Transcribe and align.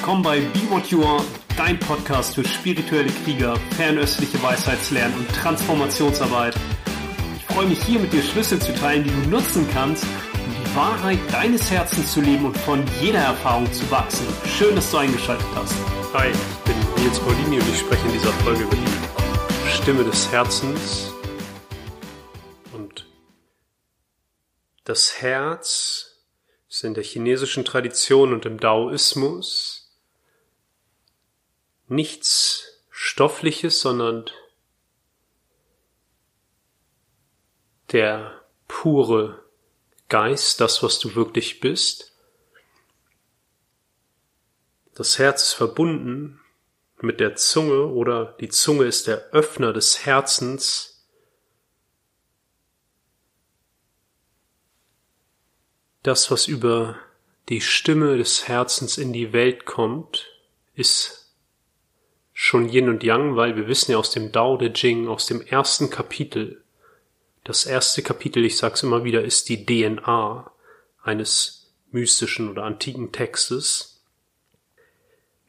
Willkommen 0.00 0.22
bei 0.22 0.40
Be 0.40 0.60
What 0.70 0.86
You 0.86 1.04
Are, 1.04 1.22
dein 1.58 1.78
Podcast 1.78 2.34
für 2.34 2.42
spirituelle 2.42 3.10
Krieger, 3.22 3.54
fernöstliche 3.76 4.42
Weisheitslernen 4.42 5.14
und 5.14 5.28
Transformationsarbeit. 5.28 6.54
Ich 7.36 7.44
freue 7.44 7.66
mich 7.66 7.82
hier 7.82 8.00
mit 8.00 8.10
dir 8.10 8.22
Schlüssel 8.22 8.58
zu 8.58 8.74
teilen, 8.74 9.04
die 9.04 9.10
du 9.10 9.28
nutzen 9.28 9.68
kannst, 9.74 10.04
um 10.04 10.64
die 10.64 10.74
Wahrheit 10.74 11.18
deines 11.30 11.70
Herzens 11.70 12.14
zu 12.14 12.22
leben 12.22 12.46
und 12.46 12.56
von 12.56 12.82
jeder 13.02 13.18
Erfahrung 13.18 13.70
zu 13.74 13.90
wachsen. 13.90 14.26
Schön, 14.46 14.74
dass 14.74 14.90
du 14.90 14.96
eingeschaltet 14.96 15.46
hast. 15.54 15.74
Hi, 16.14 16.30
ich 16.30 16.64
bin 16.64 17.04
Nils 17.04 17.18
Paulini 17.18 17.60
und 17.60 17.68
ich 17.68 17.80
spreche 17.80 18.06
in 18.06 18.12
dieser 18.14 18.32
Folge 18.32 18.62
über 18.62 18.76
die 18.76 19.68
Stimme 19.68 20.02
des 20.02 20.32
Herzens. 20.32 21.12
Und 22.72 23.06
das 24.84 25.20
Herz 25.20 26.22
ist 26.70 26.84
in 26.84 26.94
der 26.94 27.04
chinesischen 27.04 27.66
Tradition 27.66 28.32
und 28.32 28.46
im 28.46 28.58
Daoismus 28.58 29.79
nichts 31.90 32.84
Stoffliches, 32.90 33.80
sondern 33.80 34.30
der 37.92 38.40
pure 38.68 39.44
Geist, 40.08 40.60
das, 40.60 40.82
was 40.82 40.98
du 40.98 41.14
wirklich 41.14 41.60
bist. 41.60 42.16
Das 44.94 45.18
Herz 45.18 45.42
ist 45.44 45.52
verbunden 45.54 46.40
mit 47.00 47.20
der 47.20 47.34
Zunge 47.34 47.86
oder 47.86 48.36
die 48.40 48.48
Zunge 48.48 48.84
ist 48.84 49.06
der 49.06 49.30
Öffner 49.30 49.72
des 49.72 50.04
Herzens. 50.04 51.06
Das, 56.02 56.30
was 56.30 56.46
über 56.46 56.96
die 57.48 57.60
Stimme 57.60 58.16
des 58.16 58.46
Herzens 58.46 58.98
in 58.98 59.12
die 59.12 59.32
Welt 59.32 59.64
kommt, 59.64 60.28
ist 60.74 61.19
schon 62.42 62.70
Yin 62.70 62.88
und 62.88 63.04
Yang, 63.04 63.36
weil 63.36 63.54
wir 63.54 63.68
wissen 63.68 63.92
ja 63.92 63.98
aus 63.98 64.12
dem 64.12 64.32
Dao 64.32 64.56
De 64.56 64.72
Jing, 64.74 65.08
aus 65.08 65.26
dem 65.26 65.42
ersten 65.42 65.90
Kapitel, 65.90 66.62
das 67.44 67.66
erste 67.66 68.00
Kapitel, 68.00 68.46
ich 68.46 68.56
sag's 68.56 68.82
immer 68.82 69.04
wieder, 69.04 69.22
ist 69.22 69.50
die 69.50 69.66
DNA 69.66 70.50
eines 71.02 71.70
mystischen 71.90 72.48
oder 72.48 72.62
antiken 72.62 73.12
Textes. 73.12 74.00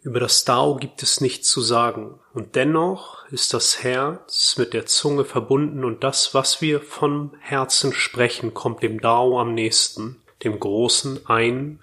Über 0.02 0.20
das 0.20 0.44
Dao 0.44 0.76
gibt 0.76 1.02
es 1.02 1.22
nichts 1.22 1.50
zu 1.50 1.62
sagen, 1.62 2.20
und 2.34 2.58
dennoch 2.58 3.26
ist 3.32 3.54
das 3.54 3.84
Herz 3.84 4.58
mit 4.58 4.74
der 4.74 4.86
Zunge 4.86 5.24
verbunden 5.24 5.86
und 5.86 6.04
das, 6.04 6.34
was 6.34 6.62
wir 6.62 6.82
vom 6.82 7.34
Herzen 7.40 7.94
sprechen, 7.94 8.54
kommt 8.54 8.84
dem 8.84 9.00
Dao 9.00 9.40
am 9.40 9.54
nächsten, 9.54 10.22
dem 10.44 10.60
großen 10.60 11.26
Ein 11.26 11.80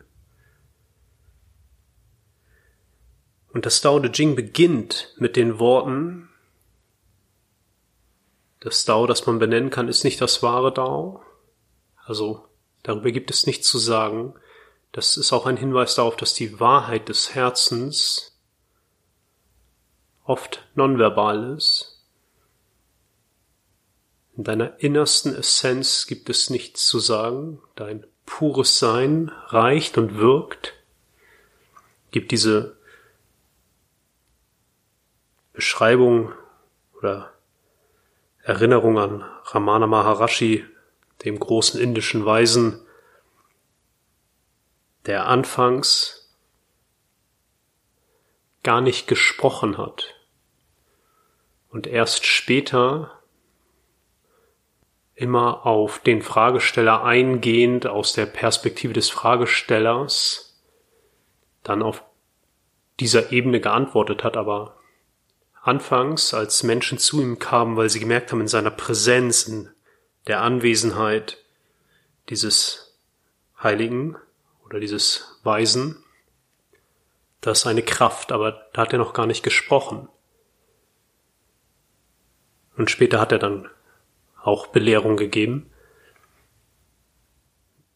Und 3.59 3.67
das 3.67 3.81
Dao 3.81 3.99
De 3.99 4.13
Jing 4.13 4.37
beginnt 4.37 5.13
mit 5.17 5.35
den 5.35 5.59
Worten, 5.59 6.29
das 8.61 8.85
Dao, 8.85 9.05
das 9.09 9.27
man 9.27 9.41
benennen 9.41 9.71
kann, 9.71 9.89
ist 9.89 10.05
nicht 10.05 10.21
das 10.21 10.45
wahre 10.45 10.73
Dao. 10.73 11.25
Also 12.05 12.47
darüber 12.85 13.11
gibt 13.11 13.33
es 13.33 13.49
nichts 13.49 13.69
zu 13.69 13.79
sagen. 13.79 14.35
Das 14.93 15.17
ist 15.17 15.33
auch 15.33 15.45
ein 15.45 15.57
Hinweis 15.57 15.97
darauf, 15.97 16.15
dass 16.15 16.35
die 16.35 16.61
Wahrheit 16.61 17.09
des 17.09 17.35
Herzens 17.35 18.39
oft 20.23 20.65
nonverbal 20.77 21.57
ist. 21.57 22.07
In 24.37 24.45
deiner 24.45 24.79
innersten 24.79 25.35
Essenz 25.35 26.07
gibt 26.07 26.31
es 26.31 26.49
nichts 26.49 26.87
zu 26.87 27.01
sagen. 27.01 27.61
Dein 27.75 28.07
pures 28.25 28.79
Sein 28.79 29.33
reicht 29.49 29.99
und 29.99 30.17
wirkt, 30.17 30.75
gibt 32.13 32.31
diese 32.31 32.78
Beschreibung 35.59 36.33
oder 36.97 37.33
Erinnerung 38.45 38.97
an 38.97 39.23
Ramana 39.47 39.89
Maharashi, 39.89 40.65
dem 41.25 41.41
großen 41.41 41.81
indischen 41.81 42.25
Weisen, 42.25 42.87
der 45.07 45.27
anfangs 45.27 46.39
gar 48.63 48.81
nicht 48.81 49.09
gesprochen 49.09 49.79
hat 49.79 50.15
und 51.71 51.89
erst 51.89 52.25
später 52.25 53.19
immer 55.17 55.67
auf 55.67 55.99
den 55.99 56.23
Fragesteller 56.23 57.03
eingehend 57.03 57.89
aus 57.89 58.13
der 58.13 58.27
Perspektive 58.27 58.93
des 58.93 59.11
Fragestellers 59.11 60.63
dann 61.65 61.83
auf 61.83 62.05
dieser 63.01 63.33
Ebene 63.33 63.61
geantwortet 63.61 64.23
hat, 64.23 64.37
aber 64.37 64.78
Anfangs, 65.69 66.33
als 66.33 66.63
Menschen 66.63 66.99
zu 66.99 67.21
ihm 67.21 67.39
kamen, 67.39 67.77
weil 67.77 67.91
sie 67.91 68.01
gemerkt 68.01 68.33
haben, 68.33 68.41
in 68.41 68.49
seiner 68.49 68.71
Präsenz, 68.71 69.47
in 69.47 69.69
der 70.27 70.41
Anwesenheit 70.41 71.45
dieses 72.31 72.99
Heiligen 73.63 74.17
oder 74.65 74.81
dieses 74.81 75.39
Weisen, 75.43 76.03
da 77.43 77.51
ist 77.51 77.67
eine 77.67 77.83
Kraft, 77.83 78.33
aber 78.33 78.67
da 78.73 78.83
hat 78.83 78.93
er 78.93 78.99
noch 78.99 79.13
gar 79.13 79.27
nicht 79.27 79.43
gesprochen. 79.43 80.09
Und 82.77 82.91
später 82.91 83.21
hat 83.21 83.33
er 83.33 83.39
dann 83.39 83.69
auch 84.43 84.69
Belehrung 84.69 85.17
gegeben. 85.17 85.71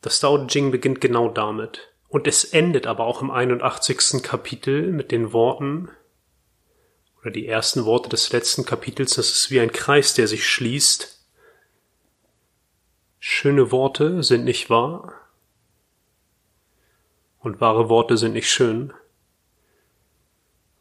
Das 0.03 0.21
Dao 0.21 0.47
Jing 0.47 0.71
beginnt 0.71 1.01
genau 1.01 1.29
damit. 1.29 1.93
Und 2.09 2.27
es 2.27 2.45
endet 2.45 2.87
aber 2.87 3.07
auch 3.07 3.23
im 3.23 3.31
81. 3.31 4.23
Kapitel 4.23 4.93
mit 4.93 5.11
den 5.11 5.33
Worten, 5.33 5.89
oder 7.23 7.31
die 7.31 7.47
ersten 7.47 7.85
Worte 7.85 8.09
des 8.09 8.33
letzten 8.33 8.65
Kapitels, 8.65 9.15
das 9.15 9.31
ist 9.31 9.51
wie 9.51 9.61
ein 9.61 9.73
Kreis, 9.73 10.15
der 10.15 10.27
sich 10.27 10.47
schließt. 10.47 11.25
Schöne 13.21 13.71
Worte 13.71 14.25
sind 14.25 14.45
nicht 14.45 14.69
wahr 14.69 15.15
und 17.39 17.61
wahre 17.61 17.89
Worte 17.89 18.17
sind 18.17 18.33
nicht 18.33 18.51
schön. 18.51 18.93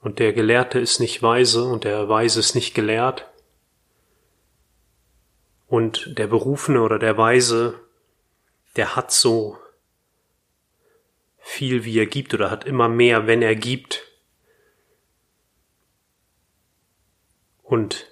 Und 0.01 0.17
der 0.17 0.33
Gelehrte 0.33 0.79
ist 0.79 0.99
nicht 0.99 1.21
weise 1.21 1.63
und 1.63 1.83
der 1.83 2.09
Weise 2.09 2.39
ist 2.39 2.55
nicht 2.55 2.73
gelehrt. 2.73 3.27
Und 5.67 6.17
der 6.17 6.27
Berufene 6.27 6.81
oder 6.81 6.97
der 6.97 7.17
Weise, 7.17 7.79
der 8.75 8.95
hat 8.95 9.11
so 9.11 9.57
viel, 11.37 11.85
wie 11.85 11.99
er 11.99 12.07
gibt 12.07 12.33
oder 12.33 12.49
hat 12.49 12.65
immer 12.65 12.89
mehr, 12.89 13.27
wenn 13.27 13.43
er 13.43 13.55
gibt. 13.55 14.10
Und 17.71 18.05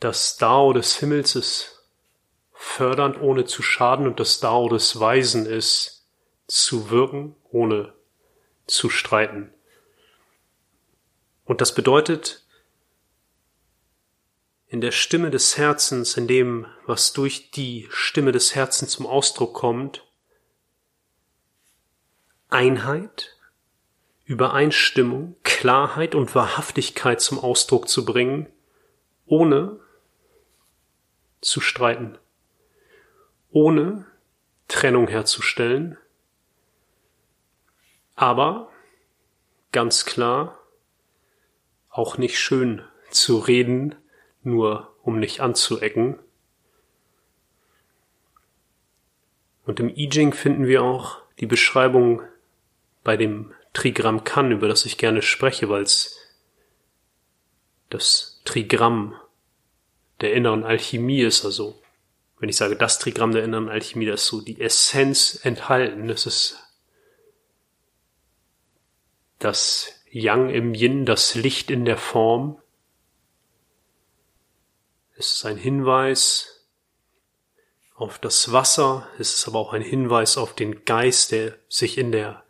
das 0.00 0.38
Dao 0.38 0.72
des 0.72 0.96
Himmels 0.96 1.34
ist 1.34 1.84
fördernd, 2.54 3.20
ohne 3.20 3.44
zu 3.44 3.62
schaden, 3.62 4.06
und 4.06 4.18
das 4.18 4.40
Dao 4.40 4.66
des 4.70 4.98
Weisen 4.98 5.44
ist 5.44 6.08
zu 6.46 6.88
wirken, 6.88 7.36
ohne 7.50 7.92
zu 8.66 8.88
streiten. 8.88 9.52
Und 11.44 11.60
das 11.60 11.74
bedeutet, 11.74 12.46
in 14.68 14.80
der 14.80 14.92
Stimme 14.92 15.30
des 15.30 15.58
Herzens, 15.58 16.16
in 16.16 16.26
dem, 16.26 16.66
was 16.86 17.12
durch 17.12 17.50
die 17.50 17.86
Stimme 17.90 18.32
des 18.32 18.54
Herzens 18.54 18.92
zum 18.92 19.06
Ausdruck 19.06 19.52
kommt, 19.52 20.02
Einheit, 22.48 23.37
Übereinstimmung, 24.28 25.36
Klarheit 25.42 26.14
und 26.14 26.34
Wahrhaftigkeit 26.34 27.18
zum 27.18 27.38
Ausdruck 27.38 27.88
zu 27.88 28.04
bringen, 28.04 28.46
ohne 29.24 29.80
zu 31.40 31.62
streiten, 31.62 32.18
ohne 33.50 34.04
Trennung 34.68 35.08
herzustellen, 35.08 35.96
aber 38.16 38.70
ganz 39.72 40.04
klar 40.04 40.58
auch 41.88 42.18
nicht 42.18 42.38
schön 42.38 42.82
zu 43.10 43.38
reden, 43.38 43.94
nur 44.42 44.94
um 45.02 45.18
nicht 45.18 45.40
anzuecken. 45.40 46.18
Und 49.64 49.80
im 49.80 49.88
I 49.88 50.10
Ching 50.10 50.34
finden 50.34 50.66
wir 50.66 50.82
auch 50.82 51.22
die 51.40 51.46
Beschreibung 51.46 52.20
bei 53.04 53.16
dem 53.16 53.54
Trigramm 53.78 54.24
kann, 54.24 54.50
über 54.50 54.66
das 54.66 54.84
ich 54.86 54.98
gerne 54.98 55.22
spreche, 55.22 55.68
weil 55.68 55.82
es 55.82 56.18
das 57.90 58.40
Trigramm 58.44 59.14
der 60.20 60.32
inneren 60.32 60.64
Alchemie 60.64 61.20
ist, 61.20 61.44
also 61.44 61.80
wenn 62.40 62.48
ich 62.48 62.56
sage 62.56 62.74
das 62.74 62.98
Trigramm 62.98 63.30
der 63.30 63.44
inneren 63.44 63.68
Alchemie, 63.68 64.06
das 64.06 64.22
ist 64.22 64.28
so 64.28 64.40
die 64.40 64.60
Essenz 64.60 65.38
enthalten, 65.44 66.08
das 66.08 66.26
ist 66.26 66.58
das 69.38 69.92
Yang 70.10 70.50
im 70.50 70.74
Yin, 70.74 71.06
das 71.06 71.36
Licht 71.36 71.70
in 71.70 71.84
der 71.84 71.98
Form. 71.98 72.60
Es 75.16 75.34
ist 75.34 75.46
ein 75.46 75.56
Hinweis 75.56 76.66
auf 77.94 78.18
das 78.18 78.50
Wasser, 78.50 79.08
es 79.20 79.34
ist 79.34 79.46
aber 79.46 79.60
auch 79.60 79.72
ein 79.72 79.82
Hinweis 79.82 80.36
auf 80.36 80.52
den 80.52 80.84
Geist, 80.84 81.30
der 81.30 81.56
sich 81.68 81.96
in 81.96 82.10
der 82.10 82.44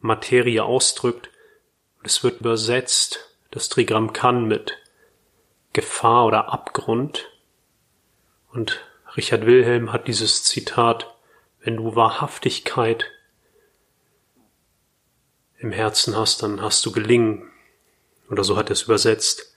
Materie 0.00 0.64
ausdrückt. 0.64 1.30
Es 2.02 2.22
wird 2.22 2.40
übersetzt, 2.40 3.30
das 3.50 3.68
Trigramm 3.68 4.12
kann 4.12 4.46
mit 4.46 4.76
Gefahr 5.72 6.26
oder 6.26 6.52
Abgrund. 6.52 7.30
Und 8.52 8.84
Richard 9.16 9.46
Wilhelm 9.46 9.92
hat 9.92 10.08
dieses 10.08 10.44
Zitat, 10.44 11.14
wenn 11.60 11.76
du 11.76 11.96
Wahrhaftigkeit 11.96 13.06
im 15.58 15.72
Herzen 15.72 16.16
hast, 16.16 16.42
dann 16.42 16.60
hast 16.60 16.84
du 16.84 16.92
gelingen. 16.92 17.50
Oder 18.30 18.44
so 18.44 18.56
hat 18.56 18.68
er 18.68 18.72
es 18.72 18.82
übersetzt. 18.82 19.54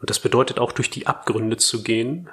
Und 0.00 0.10
das 0.10 0.18
bedeutet 0.18 0.58
auch 0.58 0.72
durch 0.72 0.90
die 0.90 1.06
Abgründe 1.06 1.58
zu 1.58 1.82
gehen 1.82 2.28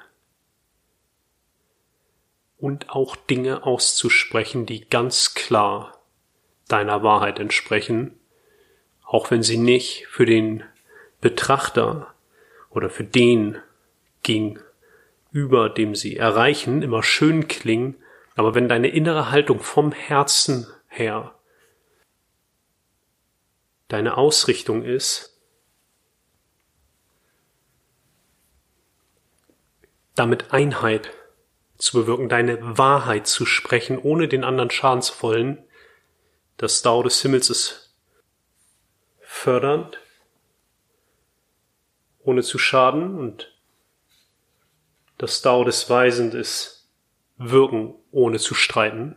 und 2.57 2.89
auch 2.89 3.15
Dinge 3.15 3.63
auszusprechen, 3.63 4.65
die 4.65 4.89
ganz 4.89 5.33
klar 5.33 5.98
deiner 6.69 7.03
Wahrheit 7.03 7.39
entsprechen, 7.39 8.17
auch 9.03 9.29
wenn 9.31 9.43
sie 9.43 9.57
nicht 9.57 10.07
für 10.07 10.25
den 10.25 10.63
Betrachter 11.19 12.13
oder 12.69 12.89
für 12.89 13.03
den 13.03 13.57
gegenüber, 14.23 15.69
dem 15.69 15.95
sie 15.95 16.15
erreichen, 16.15 16.81
immer 16.81 17.03
schön 17.03 17.47
klingen, 17.47 17.95
aber 18.35 18.55
wenn 18.55 18.69
deine 18.69 18.87
innere 18.87 19.31
Haltung 19.31 19.59
vom 19.59 19.91
Herzen 19.91 20.67
her 20.87 21.35
deine 23.89 24.17
Ausrichtung 24.17 24.83
ist, 24.83 25.35
damit 30.15 30.53
Einheit 30.53 31.09
zu 31.77 31.99
bewirken, 31.99 32.29
deine 32.29 32.77
Wahrheit 32.77 33.25
zu 33.25 33.45
sprechen, 33.45 33.97
ohne 33.97 34.27
den 34.27 34.43
anderen 34.43 34.69
schaden 34.69 35.01
zu 35.01 35.21
wollen, 35.23 35.63
das 36.59 36.81
Dao 36.81 37.01
des 37.03 37.21
Himmels 37.21 37.49
ist 37.49 37.95
fördernd, 39.21 39.97
ohne 42.19 42.43
zu 42.43 42.57
schaden 42.57 43.17
und 43.17 43.55
das 45.17 45.41
Dao 45.41 45.63
des 45.63 45.89
Weisend 45.89 46.33
ist 46.33 46.85
wirken, 47.37 47.95
ohne 48.11 48.39
zu 48.39 48.55
streiten. 48.55 49.15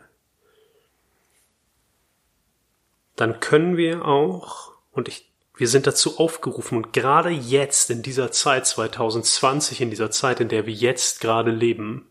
Dann 3.17 3.41
können 3.41 3.75
wir 3.75 4.05
auch, 4.05 4.71
und 4.93 5.09
ich, 5.09 5.29
wir 5.57 5.67
sind 5.67 5.85
dazu 5.85 6.19
aufgerufen, 6.19 6.77
und 6.77 6.93
gerade 6.93 7.29
jetzt 7.29 7.91
in 7.91 8.03
dieser 8.03 8.31
Zeit 8.31 8.65
2020, 8.65 9.81
in 9.81 9.89
dieser 9.89 10.11
Zeit, 10.11 10.39
in 10.39 10.47
der 10.47 10.65
wir 10.65 10.73
jetzt 10.73 11.19
gerade 11.19 11.51
leben, 11.51 12.09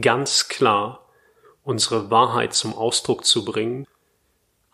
ganz 0.00 0.46
klar 0.46 1.08
unsere 1.64 2.12
Wahrheit 2.12 2.54
zum 2.54 2.72
Ausdruck 2.72 3.24
zu 3.24 3.44
bringen 3.44 3.88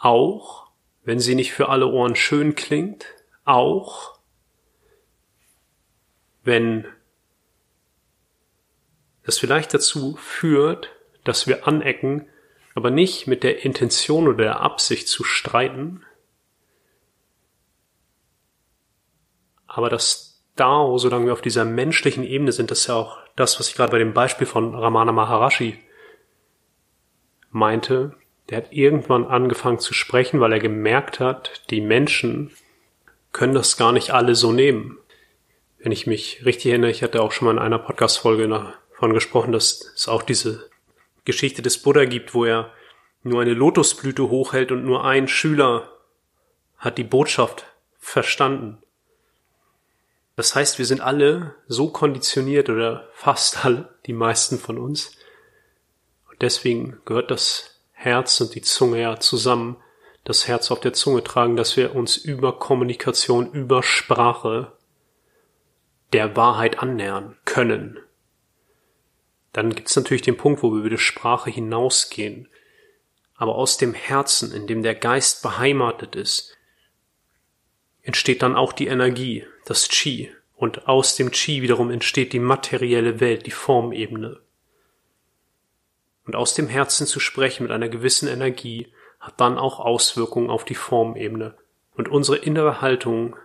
auch 0.00 0.70
wenn 1.05 1.20
sie 1.20 1.35
nicht 1.35 1.52
für 1.52 1.69
alle 1.69 1.87
Ohren 1.87 2.17
schön 2.17 2.55
klingt, 2.55 3.06
auch 3.44 4.19
wenn 6.43 6.87
es 9.23 9.38
vielleicht 9.38 9.73
dazu 9.75 10.17
führt, 10.17 10.91
dass 11.25 11.47
wir 11.47 11.67
anecken, 11.67 12.29
aber 12.75 12.91
nicht 12.91 13.26
mit 13.26 13.43
der 13.43 13.64
Intention 13.64 14.26
oder 14.26 14.44
der 14.44 14.61
Absicht 14.61 15.08
zu 15.08 15.23
streiten, 15.23 16.05
aber 19.67 19.91
das 19.91 20.43
Dao, 20.56 20.99
solange 20.99 21.26
wir 21.26 21.32
auf 21.32 21.43
dieser 21.43 21.64
menschlichen 21.64 22.25
Ebene 22.25 22.52
sind, 22.52 22.70
das 22.70 22.81
ist 22.81 22.87
ja 22.88 22.94
auch 22.94 23.19
das, 23.37 23.58
was 23.58 23.69
ich 23.69 23.75
gerade 23.75 23.93
bei 23.93 23.99
dem 23.99 24.14
Beispiel 24.14 24.47
von 24.47 24.75
Ramana 24.75 25.12
Maharashi 25.12 25.79
meinte, 27.50 28.17
der 28.50 28.58
hat 28.58 28.73
irgendwann 28.73 29.25
angefangen 29.25 29.79
zu 29.79 29.94
sprechen, 29.94 30.41
weil 30.41 30.52
er 30.52 30.58
gemerkt 30.58 31.20
hat, 31.20 31.62
die 31.70 31.81
Menschen 31.81 32.50
können 33.32 33.55
das 33.55 33.76
gar 33.76 33.93
nicht 33.93 34.11
alle 34.11 34.35
so 34.35 34.50
nehmen. 34.50 34.99
Wenn 35.79 35.93
ich 35.93 36.08
mich 36.08 36.44
richtig 36.44 36.67
erinnere, 36.67 36.91
ich 36.91 37.05
hatte 37.05 37.23
auch 37.23 37.31
schon 37.31 37.47
mal 37.47 37.52
in 37.52 37.58
einer 37.58 37.79
Podcast-Folge 37.79 38.49
davon 38.49 39.14
gesprochen, 39.14 39.52
dass 39.52 39.93
es 39.94 40.08
auch 40.08 40.23
diese 40.23 40.69
Geschichte 41.25 41.62
des 41.62 41.79
Buddha 41.79 42.05
gibt, 42.06 42.35
wo 42.35 42.44
er 42.44 42.73
nur 43.23 43.41
eine 43.41 43.55
Lotusblüte 43.55 44.29
hochhält 44.29 44.73
und 44.73 44.85
nur 44.85 45.05
ein 45.05 45.29
Schüler 45.29 45.93
hat 46.79 46.99
die 46.99 47.05
Botschaft 47.05 47.67
verstanden. 47.99 48.79
Das 50.35 50.55
heißt, 50.56 50.79
wir 50.79 50.87
sind 50.87 51.02
alle 51.02 51.55
so 51.69 51.91
konditioniert 51.91 52.69
oder 52.69 53.08
fast 53.12 53.64
alle, 53.64 53.94
die 54.06 54.12
meisten 54.12 54.58
von 54.58 54.79
uns. 54.79 55.17
Und 56.31 56.43
deswegen 56.43 56.99
gehört 57.05 57.31
das 57.31 57.69
Herz 58.02 58.41
und 58.41 58.55
die 58.55 58.62
Zunge 58.62 58.99
ja 59.02 59.20
zusammen, 59.20 59.76
das 60.25 60.49
Herz 60.49 60.70
auf 60.70 60.81
der 60.81 60.94
Zunge 60.94 61.23
tragen, 61.23 61.56
dass 61.56 61.76
wir 61.76 61.94
uns 61.94 62.17
über 62.17 62.58
Kommunikation, 62.58 63.52
über 63.52 63.82
Sprache 63.82 64.73
der 66.14 66.35
Wahrheit 66.35 66.79
annähern 66.79 67.37
können. 67.44 67.99
Dann 69.52 69.75
gibt's 69.75 69.97
natürlich 69.97 70.23
den 70.23 70.38
Punkt, 70.38 70.62
wo 70.62 70.73
wir 70.73 70.81
über 70.81 70.88
die 70.88 70.97
Sprache 70.97 71.50
hinausgehen. 71.50 72.49
Aber 73.35 73.56
aus 73.56 73.76
dem 73.76 73.93
Herzen, 73.93 74.50
in 74.52 74.67
dem 74.67 74.82
der 74.82 74.94
Geist 74.94 75.43
beheimatet 75.43 76.17
ist, 76.17 76.56
entsteht 78.00 78.41
dann 78.41 78.56
auch 78.56 78.73
die 78.73 78.87
Energie, 78.87 79.44
das 79.67 79.88
Chi. 79.88 80.32
Und 80.56 80.88
aus 80.88 81.17
dem 81.17 81.32
Chi 81.32 81.61
wiederum 81.61 81.91
entsteht 81.91 82.32
die 82.32 82.38
materielle 82.38 83.20
Welt, 83.20 83.44
die 83.44 83.50
Formebene. 83.50 84.41
Und 86.26 86.37
aus 86.37 86.55
dem 86.55 86.69
Herzen 86.69 87.06
zu 87.06 87.20
sprechen 87.20 87.64
mit 87.64 87.72
einer 87.72 87.88
gewissen 87.88 88.28
Energie 88.28 88.93
hat 89.19 89.40
dann 89.40 89.58
auch 89.58 89.81
Auswirkungen 89.81 90.50
auf 90.50 90.64
die 90.64 90.75
Formebene. 90.75 91.55
Und 91.94 92.08
unsere 92.08 92.38
innere 92.38 92.81
Haltung 92.81 93.37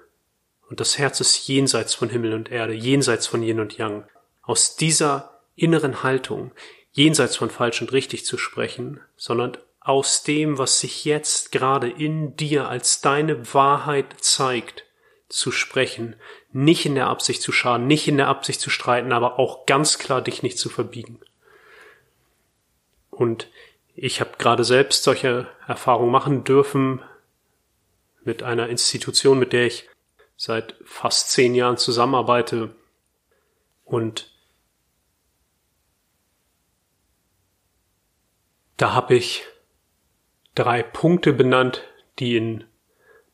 und 0.69 0.79
das 0.79 0.97
Herz 0.97 1.19
ist 1.19 1.47
jenseits 1.47 1.93
von 1.93 2.09
Himmel 2.09 2.33
und 2.33 2.51
Erde, 2.51 2.73
jenseits 2.73 3.27
von 3.27 3.43
Yin 3.43 3.59
und 3.59 3.77
Yang. 3.77 4.05
Aus 4.41 4.75
dieser 4.75 5.41
inneren 5.55 6.03
Haltung, 6.03 6.51
jenseits 6.91 7.35
von 7.35 7.49
falsch 7.49 7.81
und 7.81 7.93
richtig 7.93 8.25
zu 8.25 8.37
sprechen, 8.37 8.99
sondern 9.15 9.57
aus 9.79 10.23
dem, 10.23 10.57
was 10.57 10.79
sich 10.79 11.05
jetzt 11.05 11.51
gerade 11.51 11.89
in 11.89 12.35
dir 12.35 12.67
als 12.67 13.01
deine 13.01 13.53
Wahrheit 13.53 14.15
zeigt, 14.19 14.85
zu 15.27 15.51
sprechen, 15.51 16.15
nicht 16.51 16.85
in 16.85 16.95
der 16.95 17.07
Absicht 17.07 17.41
zu 17.41 17.51
schaden, 17.51 17.87
nicht 17.87 18.07
in 18.07 18.17
der 18.17 18.27
Absicht 18.27 18.61
zu 18.61 18.69
streiten, 18.69 19.11
aber 19.11 19.37
auch 19.39 19.65
ganz 19.65 19.97
klar 19.97 20.21
dich 20.21 20.43
nicht 20.43 20.57
zu 20.57 20.69
verbiegen. 20.69 21.19
Und 23.15 23.49
ich 23.95 24.19
habe 24.19 24.31
gerade 24.37 24.65
selbst 24.65 25.03
solche 25.03 25.47
Erfahrungen 25.67 26.11
machen 26.11 26.43
dürfen 26.43 27.01
mit 28.23 28.43
einer 28.43 28.67
Institution, 28.67 29.39
mit 29.39 29.53
der 29.53 29.67
ich 29.67 29.89
seit 30.35 30.75
fast 30.83 31.31
zehn 31.31 31.55
Jahren 31.55 31.77
zusammenarbeite. 31.77 32.75
Und 33.85 34.33
da 38.75 38.93
habe 38.93 39.15
ich 39.15 39.45
drei 40.55 40.83
Punkte 40.83 41.31
benannt, 41.31 41.83
die 42.19 42.35
in 42.35 42.65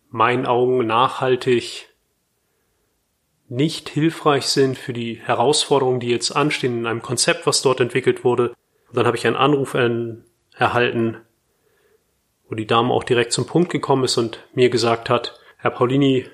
meinen 0.09 0.45
Augen 0.45 0.85
nachhaltig 0.85 1.89
nicht 3.47 3.89
hilfreich 3.89 4.45
sind 4.45 4.77
für 4.77 4.93
die 4.93 5.15
Herausforderungen, 5.15 5.99
die 5.99 6.09
jetzt 6.09 6.31
anstehen 6.31 6.79
in 6.79 6.85
einem 6.85 7.01
Konzept, 7.01 7.47
was 7.47 7.61
dort 7.61 7.79
entwickelt 7.79 8.23
wurde, 8.23 8.53
und 8.91 8.97
dann 8.97 9.07
habe 9.07 9.15
ich 9.15 9.25
einen 9.25 9.37
Anruf 9.37 9.73
erhalten, 9.73 11.21
wo 12.49 12.55
die 12.55 12.67
Dame 12.67 12.93
auch 12.93 13.05
direkt 13.05 13.31
zum 13.31 13.45
Punkt 13.45 13.71
gekommen 13.71 14.03
ist 14.03 14.17
und 14.17 14.45
mir 14.53 14.69
gesagt 14.69 15.09
hat, 15.09 15.39
Herr 15.55 15.71
Paulini, 15.71 16.29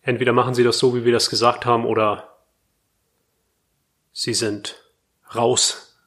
entweder 0.00 0.32
machen 0.32 0.54
Sie 0.54 0.64
das 0.64 0.78
so, 0.78 0.94
wie 0.94 1.04
wir 1.04 1.12
das 1.12 1.28
gesagt 1.28 1.66
haben, 1.66 1.84
oder 1.84 2.38
Sie 4.12 4.32
sind 4.32 4.82
raus. 5.34 6.00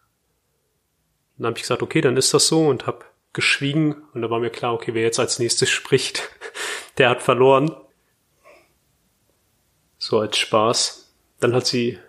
dann 1.38 1.46
habe 1.46 1.58
ich 1.58 1.62
gesagt, 1.62 1.84
okay, 1.84 2.02
dann 2.02 2.18
ist 2.18 2.34
das 2.34 2.48
so 2.48 2.66
und 2.68 2.88
habe 2.88 3.06
geschwiegen 3.32 4.02
und 4.16 4.24
da 4.24 4.32
war 4.32 4.40
mir 4.40 4.50
klar, 4.50 4.74
okay, 4.74 4.96
wer 4.96 5.04
jetzt 5.04 5.20
als 5.20 5.38
nächstes 5.38 5.70
spricht, 5.70 6.28
der 6.98 7.12
hat 7.12 7.22
verloren. 7.22 7.72
So 10.00 10.18
als 10.20 10.40
Spaß. 10.40 11.14
Dann 11.40 11.54
hat 11.54 11.68
sie 11.68 12.00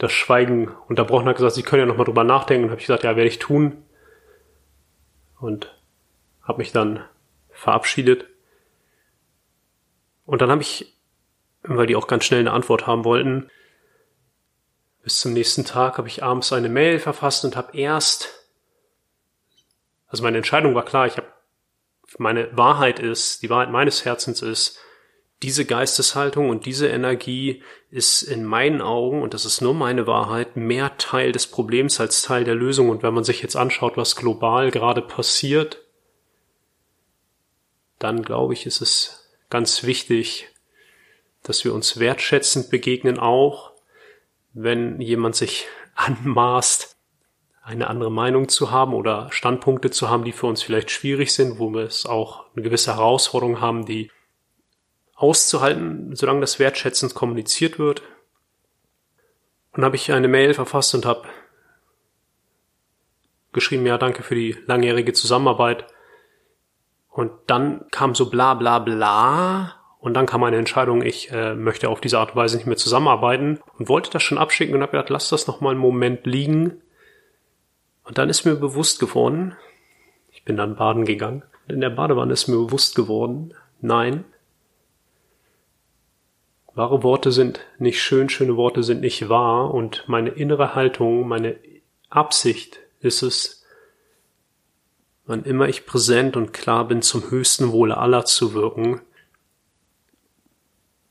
das 0.00 0.12
Schweigen 0.12 0.68
unterbrochen 0.88 1.28
hat, 1.28 1.36
gesagt, 1.36 1.54
Sie 1.54 1.62
können 1.62 1.80
ja 1.80 1.86
nochmal 1.86 2.06
drüber 2.06 2.24
nachdenken. 2.24 2.64
Und 2.64 2.70
habe 2.70 2.80
ich 2.80 2.86
gesagt, 2.86 3.04
ja, 3.04 3.16
werde 3.16 3.28
ich 3.28 3.38
tun. 3.38 3.84
Und 5.38 5.78
habe 6.42 6.58
mich 6.58 6.72
dann 6.72 7.04
verabschiedet. 7.50 8.26
Und 10.24 10.40
dann 10.40 10.50
habe 10.50 10.62
ich, 10.62 10.98
weil 11.62 11.86
die 11.86 11.96
auch 11.96 12.06
ganz 12.06 12.24
schnell 12.24 12.40
eine 12.40 12.52
Antwort 12.52 12.86
haben 12.86 13.04
wollten, 13.04 13.50
bis 15.02 15.20
zum 15.20 15.34
nächsten 15.34 15.64
Tag 15.64 15.98
habe 15.98 16.08
ich 16.08 16.22
abends 16.22 16.52
eine 16.52 16.68
Mail 16.68 16.98
verfasst 16.98 17.44
und 17.44 17.56
habe 17.56 17.76
erst, 17.76 18.28
also 20.06 20.22
meine 20.22 20.38
Entscheidung 20.38 20.74
war 20.74 20.84
klar, 20.84 21.06
ich 21.06 21.16
habe, 21.16 21.26
meine 22.18 22.56
Wahrheit 22.56 23.00
ist, 23.00 23.42
die 23.42 23.50
Wahrheit 23.50 23.70
meines 23.70 24.04
Herzens 24.04 24.40
ist, 24.40 24.78
diese 25.42 25.64
Geisteshaltung 25.64 26.50
und 26.50 26.66
diese 26.66 26.88
Energie 26.88 27.62
ist 27.90 28.22
in 28.22 28.44
meinen 28.44 28.82
Augen, 28.82 29.22
und 29.22 29.32
das 29.32 29.44
ist 29.46 29.62
nur 29.62 29.72
meine 29.72 30.06
Wahrheit, 30.06 30.56
mehr 30.56 30.96
Teil 30.98 31.32
des 31.32 31.46
Problems 31.46 31.98
als 31.98 32.22
Teil 32.22 32.44
der 32.44 32.54
Lösung. 32.54 32.90
Und 32.90 33.02
wenn 33.02 33.14
man 33.14 33.24
sich 33.24 33.42
jetzt 33.42 33.56
anschaut, 33.56 33.96
was 33.96 34.16
global 34.16 34.70
gerade 34.70 35.00
passiert, 35.00 35.82
dann 37.98 38.22
glaube 38.22 38.52
ich, 38.52 38.66
ist 38.66 38.80
es 38.82 39.30
ganz 39.48 39.82
wichtig, 39.82 40.48
dass 41.42 41.64
wir 41.64 41.72
uns 41.72 41.98
wertschätzend 41.98 42.70
begegnen, 42.70 43.18
auch 43.18 43.72
wenn 44.52 45.00
jemand 45.00 45.36
sich 45.36 45.66
anmaßt, 45.94 46.96
eine 47.62 47.88
andere 47.88 48.10
Meinung 48.10 48.48
zu 48.48 48.70
haben 48.70 48.94
oder 48.94 49.28
Standpunkte 49.30 49.90
zu 49.90 50.08
haben, 50.08 50.24
die 50.24 50.32
für 50.32 50.46
uns 50.46 50.62
vielleicht 50.62 50.90
schwierig 50.90 51.32
sind, 51.32 51.58
wo 51.58 51.70
wir 51.70 51.82
es 51.82 52.04
auch 52.04 52.46
eine 52.54 52.62
gewisse 52.62 52.96
Herausforderung 52.96 53.60
haben, 53.60 53.84
die 53.84 54.10
auszuhalten, 55.20 56.16
solange 56.16 56.40
das 56.40 56.58
wertschätzend 56.58 57.14
kommuniziert 57.14 57.78
wird. 57.78 58.02
Und 59.72 59.84
habe 59.84 59.96
ich 59.96 60.10
eine 60.12 60.28
Mail 60.28 60.54
verfasst 60.54 60.94
und 60.94 61.04
habe 61.04 61.28
geschrieben, 63.52 63.86
ja, 63.86 63.98
danke 63.98 64.22
für 64.22 64.34
die 64.34 64.56
langjährige 64.66 65.12
Zusammenarbeit. 65.12 65.86
Und 67.10 67.32
dann 67.46 67.84
kam 67.90 68.14
so 68.14 68.30
bla 68.30 68.54
bla 68.54 68.78
bla. 68.78 69.76
Und 69.98 70.14
dann 70.14 70.24
kam 70.24 70.42
eine 70.42 70.56
Entscheidung, 70.56 71.02
ich 71.02 71.30
äh, 71.30 71.54
möchte 71.54 71.90
auf 71.90 72.00
diese 72.00 72.18
Art 72.18 72.30
und 72.30 72.36
Weise 72.36 72.56
nicht 72.56 72.66
mehr 72.66 72.78
zusammenarbeiten 72.78 73.60
und 73.78 73.90
wollte 73.90 74.10
das 74.10 74.22
schon 74.22 74.38
abschicken 74.38 74.74
und 74.74 74.80
habe 74.80 74.92
gedacht, 74.92 75.10
lass 75.10 75.28
das 75.28 75.46
noch 75.46 75.60
mal 75.60 75.72
einen 75.72 75.78
Moment 75.78 76.24
liegen. 76.24 76.80
Und 78.04 78.16
dann 78.16 78.30
ist 78.30 78.46
mir 78.46 78.56
bewusst 78.56 78.98
geworden, 78.98 79.54
ich 80.32 80.42
bin 80.46 80.56
dann 80.56 80.76
baden 80.76 81.04
gegangen, 81.04 81.42
in 81.68 81.82
der 81.82 81.90
Badewanne 81.90 82.32
ist 82.32 82.48
mir 82.48 82.56
bewusst 82.56 82.94
geworden, 82.94 83.52
nein, 83.82 84.24
Wahre 86.80 87.02
Worte 87.02 87.30
sind 87.30 87.60
nicht 87.78 88.00
schön, 88.00 88.30
schöne 88.30 88.56
Worte 88.56 88.82
sind 88.82 89.02
nicht 89.02 89.28
wahr 89.28 89.74
und 89.74 90.04
meine 90.06 90.30
innere 90.30 90.74
Haltung, 90.74 91.28
meine 91.28 91.58
Absicht 92.08 92.78
ist 93.00 93.20
es, 93.20 93.66
wann 95.26 95.44
immer 95.44 95.68
ich 95.68 95.84
präsent 95.84 96.38
und 96.38 96.54
klar 96.54 96.88
bin, 96.88 97.02
zum 97.02 97.30
höchsten 97.30 97.70
Wohle 97.72 97.98
aller 97.98 98.24
zu 98.24 98.54
wirken. 98.54 99.02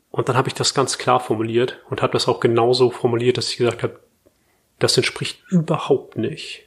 Und 0.09 0.27
dann 0.27 0.35
habe 0.35 0.47
ich 0.47 0.55
das 0.55 0.73
ganz 0.73 0.97
klar 0.97 1.19
formuliert 1.19 1.77
und 1.91 2.01
habe 2.01 2.13
das 2.13 2.27
auch 2.27 2.39
genauso 2.39 2.89
formuliert, 2.89 3.37
dass 3.37 3.51
ich 3.51 3.57
gesagt 3.57 3.83
habe, 3.83 3.99
das 4.79 4.97
entspricht 4.97 5.43
überhaupt 5.49 6.17
nicht, 6.17 6.63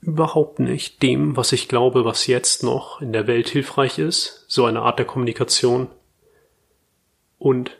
überhaupt 0.00 0.60
nicht 0.60 1.02
dem, 1.02 1.36
was 1.36 1.52
ich 1.52 1.68
glaube, 1.68 2.06
was 2.06 2.26
jetzt 2.26 2.62
noch 2.62 3.02
in 3.02 3.12
der 3.12 3.26
Welt 3.26 3.50
hilfreich 3.50 3.98
ist, 3.98 4.46
so 4.48 4.64
eine 4.64 4.80
Art 4.80 4.98
der 4.98 5.04
Kommunikation. 5.04 5.88
Und 7.44 7.78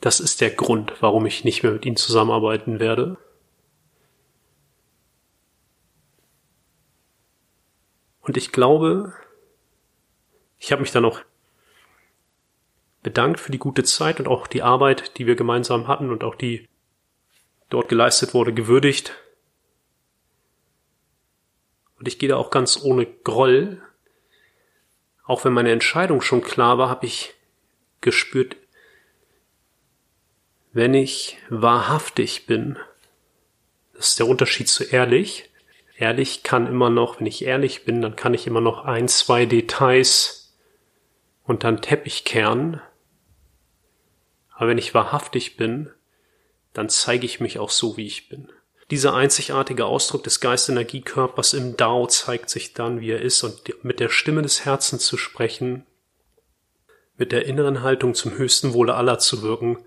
das 0.00 0.18
ist 0.18 0.40
der 0.40 0.48
Grund, 0.48 0.94
warum 1.00 1.26
ich 1.26 1.44
nicht 1.44 1.62
mehr 1.62 1.72
mit 1.72 1.84
ihnen 1.84 1.98
zusammenarbeiten 1.98 2.80
werde. 2.80 3.18
Und 8.22 8.38
ich 8.38 8.50
glaube, 8.50 9.12
ich 10.56 10.72
habe 10.72 10.80
mich 10.80 10.90
dann 10.90 11.04
auch 11.04 11.20
bedankt 13.02 13.40
für 13.40 13.52
die 13.52 13.58
gute 13.58 13.84
Zeit 13.84 14.20
und 14.20 14.26
auch 14.26 14.46
die 14.46 14.62
Arbeit, 14.62 15.18
die 15.18 15.26
wir 15.26 15.36
gemeinsam 15.36 15.86
hatten 15.86 16.08
und 16.08 16.24
auch 16.24 16.36
die 16.36 16.66
dort 17.68 17.90
geleistet 17.90 18.32
wurde, 18.32 18.54
gewürdigt. 18.54 19.12
Und 21.98 22.08
ich 22.08 22.18
gehe 22.18 22.30
da 22.30 22.36
auch 22.36 22.48
ganz 22.48 22.82
ohne 22.82 23.04
Groll 23.04 23.82
auch 25.24 25.44
wenn 25.44 25.52
meine 25.52 25.72
Entscheidung 25.72 26.20
schon 26.20 26.42
klar 26.42 26.78
war, 26.78 26.88
habe 26.88 27.06
ich 27.06 27.33
gespürt, 28.04 28.56
wenn 30.72 30.94
ich 30.94 31.38
wahrhaftig 31.48 32.46
bin, 32.46 32.78
das 33.94 34.10
ist 34.10 34.18
der 34.18 34.28
Unterschied 34.28 34.68
zu 34.68 34.84
ehrlich. 34.84 35.50
Ehrlich 35.96 36.42
kann 36.42 36.66
immer 36.66 36.90
noch, 36.90 37.20
wenn 37.20 37.26
ich 37.26 37.44
ehrlich 37.44 37.84
bin, 37.84 38.02
dann 38.02 38.16
kann 38.16 38.34
ich 38.34 38.46
immer 38.46 38.60
noch 38.60 38.84
ein, 38.84 39.06
zwei 39.08 39.46
Details 39.46 40.52
und 41.44 41.62
dann 41.62 41.80
Teppich 41.80 42.24
kehren. 42.24 42.80
Aber 44.50 44.68
wenn 44.68 44.78
ich 44.78 44.94
wahrhaftig 44.94 45.56
bin, 45.56 45.90
dann 46.72 46.88
zeige 46.88 47.24
ich 47.24 47.38
mich 47.38 47.60
auch 47.60 47.70
so, 47.70 47.96
wie 47.96 48.06
ich 48.06 48.28
bin. 48.28 48.50
Dieser 48.90 49.14
einzigartige 49.14 49.86
Ausdruck 49.86 50.24
des 50.24 50.40
Geistenergiekörpers 50.40 51.54
im 51.54 51.76
Dao 51.76 52.06
zeigt 52.08 52.50
sich 52.50 52.74
dann, 52.74 53.00
wie 53.00 53.10
er 53.10 53.22
ist, 53.22 53.42
und 53.44 53.84
mit 53.84 54.00
der 54.00 54.08
Stimme 54.08 54.42
des 54.42 54.64
Herzens 54.64 55.06
zu 55.06 55.16
sprechen, 55.16 55.86
mit 57.16 57.32
der 57.32 57.46
inneren 57.46 57.82
Haltung 57.82 58.14
zum 58.14 58.32
höchsten 58.36 58.74
Wohle 58.74 58.94
aller 58.94 59.18
zu 59.18 59.42
wirken, 59.42 59.84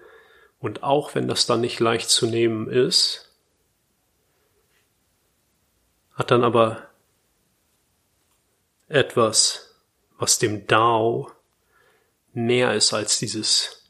und 0.60 0.82
auch 0.82 1.14
wenn 1.14 1.28
das 1.28 1.46
dann 1.46 1.62
nicht 1.62 1.80
leicht 1.80 2.10
zu 2.10 2.26
nehmen 2.26 2.68
ist, 2.68 3.32
hat 6.16 6.32
dann 6.32 6.44
aber 6.44 6.90
etwas, 8.88 9.76
was 10.18 10.40
dem 10.40 10.66
Dao 10.66 11.32
näher 12.34 12.74
ist 12.74 12.92
als 12.94 13.20
dieses 13.20 13.84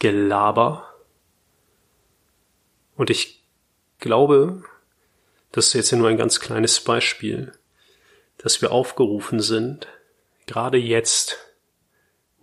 Rumgelaber. 0.00 0.92
Und 2.96 3.10
ich 3.10 3.44
glaube, 4.00 4.64
das 5.52 5.66
ist 5.68 5.74
jetzt 5.74 5.92
nur 5.92 6.08
ein 6.08 6.16
ganz 6.16 6.40
kleines 6.40 6.80
Beispiel, 6.80 7.52
dass 8.38 8.60
wir 8.62 8.72
aufgerufen 8.72 9.38
sind, 9.38 9.86
gerade 10.46 10.78
jetzt, 10.78 11.38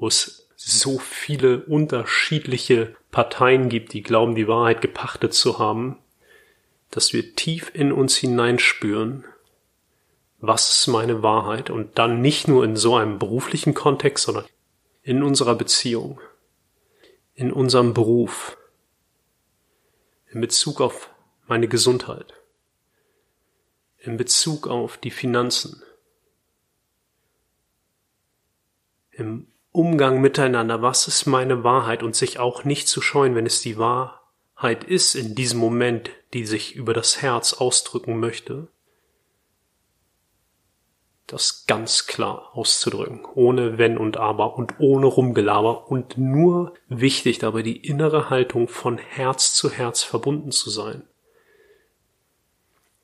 wo 0.02 0.08
es 0.08 0.50
so 0.56 0.98
viele 0.98 1.64
unterschiedliche 1.66 2.96
Parteien 3.12 3.70
gibt, 3.70 3.94
die 3.94 4.02
glauben, 4.02 4.34
die 4.34 4.48
Wahrheit 4.48 4.82
gepachtet 4.82 5.36
zu 5.36 5.60
haben, 5.60 6.00
dass 6.90 7.14
wir 7.14 7.36
tief 7.36 7.70
in 7.76 7.92
uns 7.92 8.18
hineinspüren, 8.18 9.26
was 10.40 10.72
ist 10.72 10.88
meine 10.88 11.22
Wahrheit? 11.22 11.70
Und 11.70 12.00
dann 12.00 12.20
nicht 12.20 12.48
nur 12.48 12.66
in 12.66 12.76
so 12.76 12.96
einem 12.96 13.20
beruflichen 13.20 13.76
Kontext, 13.76 14.26
sondern 14.26 14.46
in 15.04 15.22
unserer 15.22 15.54
Beziehung, 15.54 16.20
in 17.36 17.54
unserem 17.54 17.94
Beruf, 17.94 18.58
in 20.32 20.42
Bezug 20.42 20.82
auf 20.82 21.12
meine 21.46 21.68
Gesundheit, 21.68 22.34
in 24.00 24.18
Bezug 24.18 24.68
auf 24.68 24.98
die 24.98 25.12
Finanzen, 25.12 25.84
im 29.12 29.51
Umgang 29.72 30.20
miteinander, 30.20 30.82
was 30.82 31.08
ist 31.08 31.26
meine 31.26 31.64
Wahrheit 31.64 32.04
und 32.04 32.16
sich 32.16 32.40
auch 32.40 32.66
nicht 32.66 32.88
zu 32.88 33.02
scheuen, 33.02 33.36
wenn 33.36 33.46
es 33.46 33.62
die 33.62 33.78
Wahrheit 33.78 34.84
ist 34.84 35.16
in 35.16 35.34
diesem 35.34 35.60
Moment, 35.60 36.10
die 36.34 36.46
sich 36.46 36.76
über 36.76 36.94
das 36.94 37.22
Herz 37.22 37.54
ausdrücken 37.54 38.20
möchte, 38.20 38.68
das 41.28 41.66
ganz 41.66 42.08
klar 42.08 42.50
auszudrücken, 42.54 43.26
ohne 43.34 43.78
Wenn 43.78 43.98
und 43.98 44.18
Aber 44.18 44.58
und 44.58 44.74
ohne 44.80 45.06
Rumgelaber 45.06 45.90
und 45.90 46.18
nur 46.18 46.74
wichtig 46.90 47.40
dabei 47.40 47.62
die 47.62 47.78
innere 47.78 48.30
Haltung 48.30 48.68
von 48.68 48.98
Herz 48.98 49.54
zu 49.54 49.72
Herz 49.72 50.04
verbunden 50.04 50.52
zu 50.52 50.70
sein. 50.70 51.04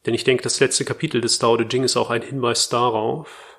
Denn 0.05 0.13
ich 0.13 0.25
denke, 0.25 0.43
das 0.43 0.59
letzte 0.59 0.83
Kapitel 0.83 1.21
des 1.21 1.39
Tao 1.39 1.55
Te 1.55 1.67
Ching 1.67 1.83
ist 1.83 1.95
auch 1.95 2.09
ein 2.09 2.21
Hinweis 2.21 2.67
darauf, 2.67 3.56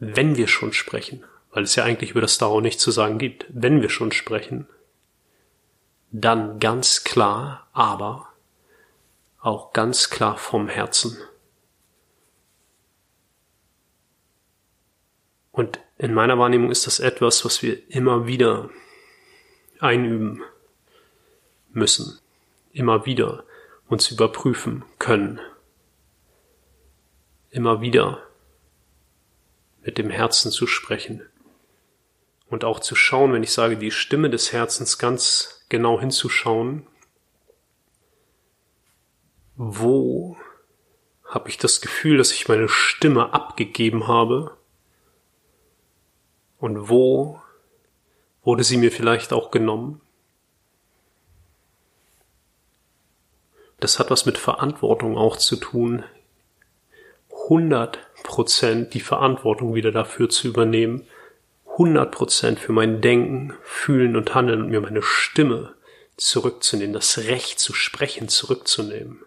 wenn 0.00 0.36
wir 0.36 0.48
schon 0.48 0.72
sprechen, 0.72 1.24
weil 1.52 1.64
es 1.64 1.74
ja 1.76 1.84
eigentlich 1.84 2.10
über 2.10 2.20
das 2.20 2.38
Tao 2.38 2.60
nichts 2.60 2.82
zu 2.82 2.90
sagen 2.90 3.18
gibt, 3.18 3.46
wenn 3.48 3.82
wir 3.82 3.90
schon 3.90 4.12
sprechen, 4.12 4.68
dann 6.10 6.58
ganz 6.60 7.04
klar, 7.04 7.68
aber 7.72 8.28
auch 9.40 9.72
ganz 9.72 10.10
klar 10.10 10.36
vom 10.36 10.68
Herzen. 10.68 11.18
Und 15.52 15.80
in 15.96 16.14
meiner 16.14 16.38
Wahrnehmung 16.38 16.70
ist 16.70 16.86
das 16.86 17.00
etwas, 17.00 17.44
was 17.44 17.62
wir 17.62 17.90
immer 17.90 18.26
wieder 18.26 18.70
einüben 19.80 20.42
müssen 21.70 22.20
immer 22.78 23.06
wieder 23.06 23.44
uns 23.88 24.10
überprüfen 24.10 24.84
können. 24.98 25.40
Immer 27.50 27.80
wieder 27.80 28.27
mit 29.88 29.96
dem 29.96 30.10
Herzen 30.10 30.52
zu 30.52 30.66
sprechen. 30.66 31.22
Und 32.50 32.62
auch 32.62 32.78
zu 32.78 32.94
schauen, 32.94 33.32
wenn 33.32 33.42
ich 33.42 33.54
sage, 33.54 33.78
die 33.78 33.90
Stimme 33.90 34.28
des 34.28 34.52
Herzens 34.52 34.98
ganz 34.98 35.64
genau 35.70 35.98
hinzuschauen, 35.98 36.86
wo 39.56 40.36
habe 41.24 41.48
ich 41.48 41.56
das 41.56 41.80
Gefühl, 41.80 42.18
dass 42.18 42.32
ich 42.32 42.48
meine 42.48 42.68
Stimme 42.68 43.32
abgegeben 43.32 44.08
habe 44.08 44.58
und 46.58 46.90
wo 46.90 47.40
wurde 48.42 48.64
sie 48.64 48.76
mir 48.76 48.92
vielleicht 48.92 49.32
auch 49.32 49.50
genommen. 49.50 50.02
Das 53.80 53.98
hat 53.98 54.10
was 54.10 54.26
mit 54.26 54.36
Verantwortung 54.36 55.16
auch 55.16 55.38
zu 55.38 55.56
tun, 55.56 56.04
100 57.48 57.98
Prozent 58.24 58.92
die 58.92 59.00
Verantwortung 59.00 59.74
wieder 59.74 59.90
dafür 59.90 60.28
zu 60.28 60.48
übernehmen, 60.48 61.06
100 61.72 62.10
Prozent 62.10 62.58
für 62.58 62.72
mein 62.72 63.00
Denken, 63.00 63.54
Fühlen 63.62 64.16
und 64.16 64.34
Handeln 64.34 64.62
und 64.62 64.68
mir 64.68 64.80
meine 64.80 65.02
Stimme 65.02 65.74
zurückzunehmen, 66.16 66.92
das 66.92 67.16
Recht 67.18 67.58
zu 67.58 67.72
sprechen 67.72 68.28
zurückzunehmen. 68.28 69.22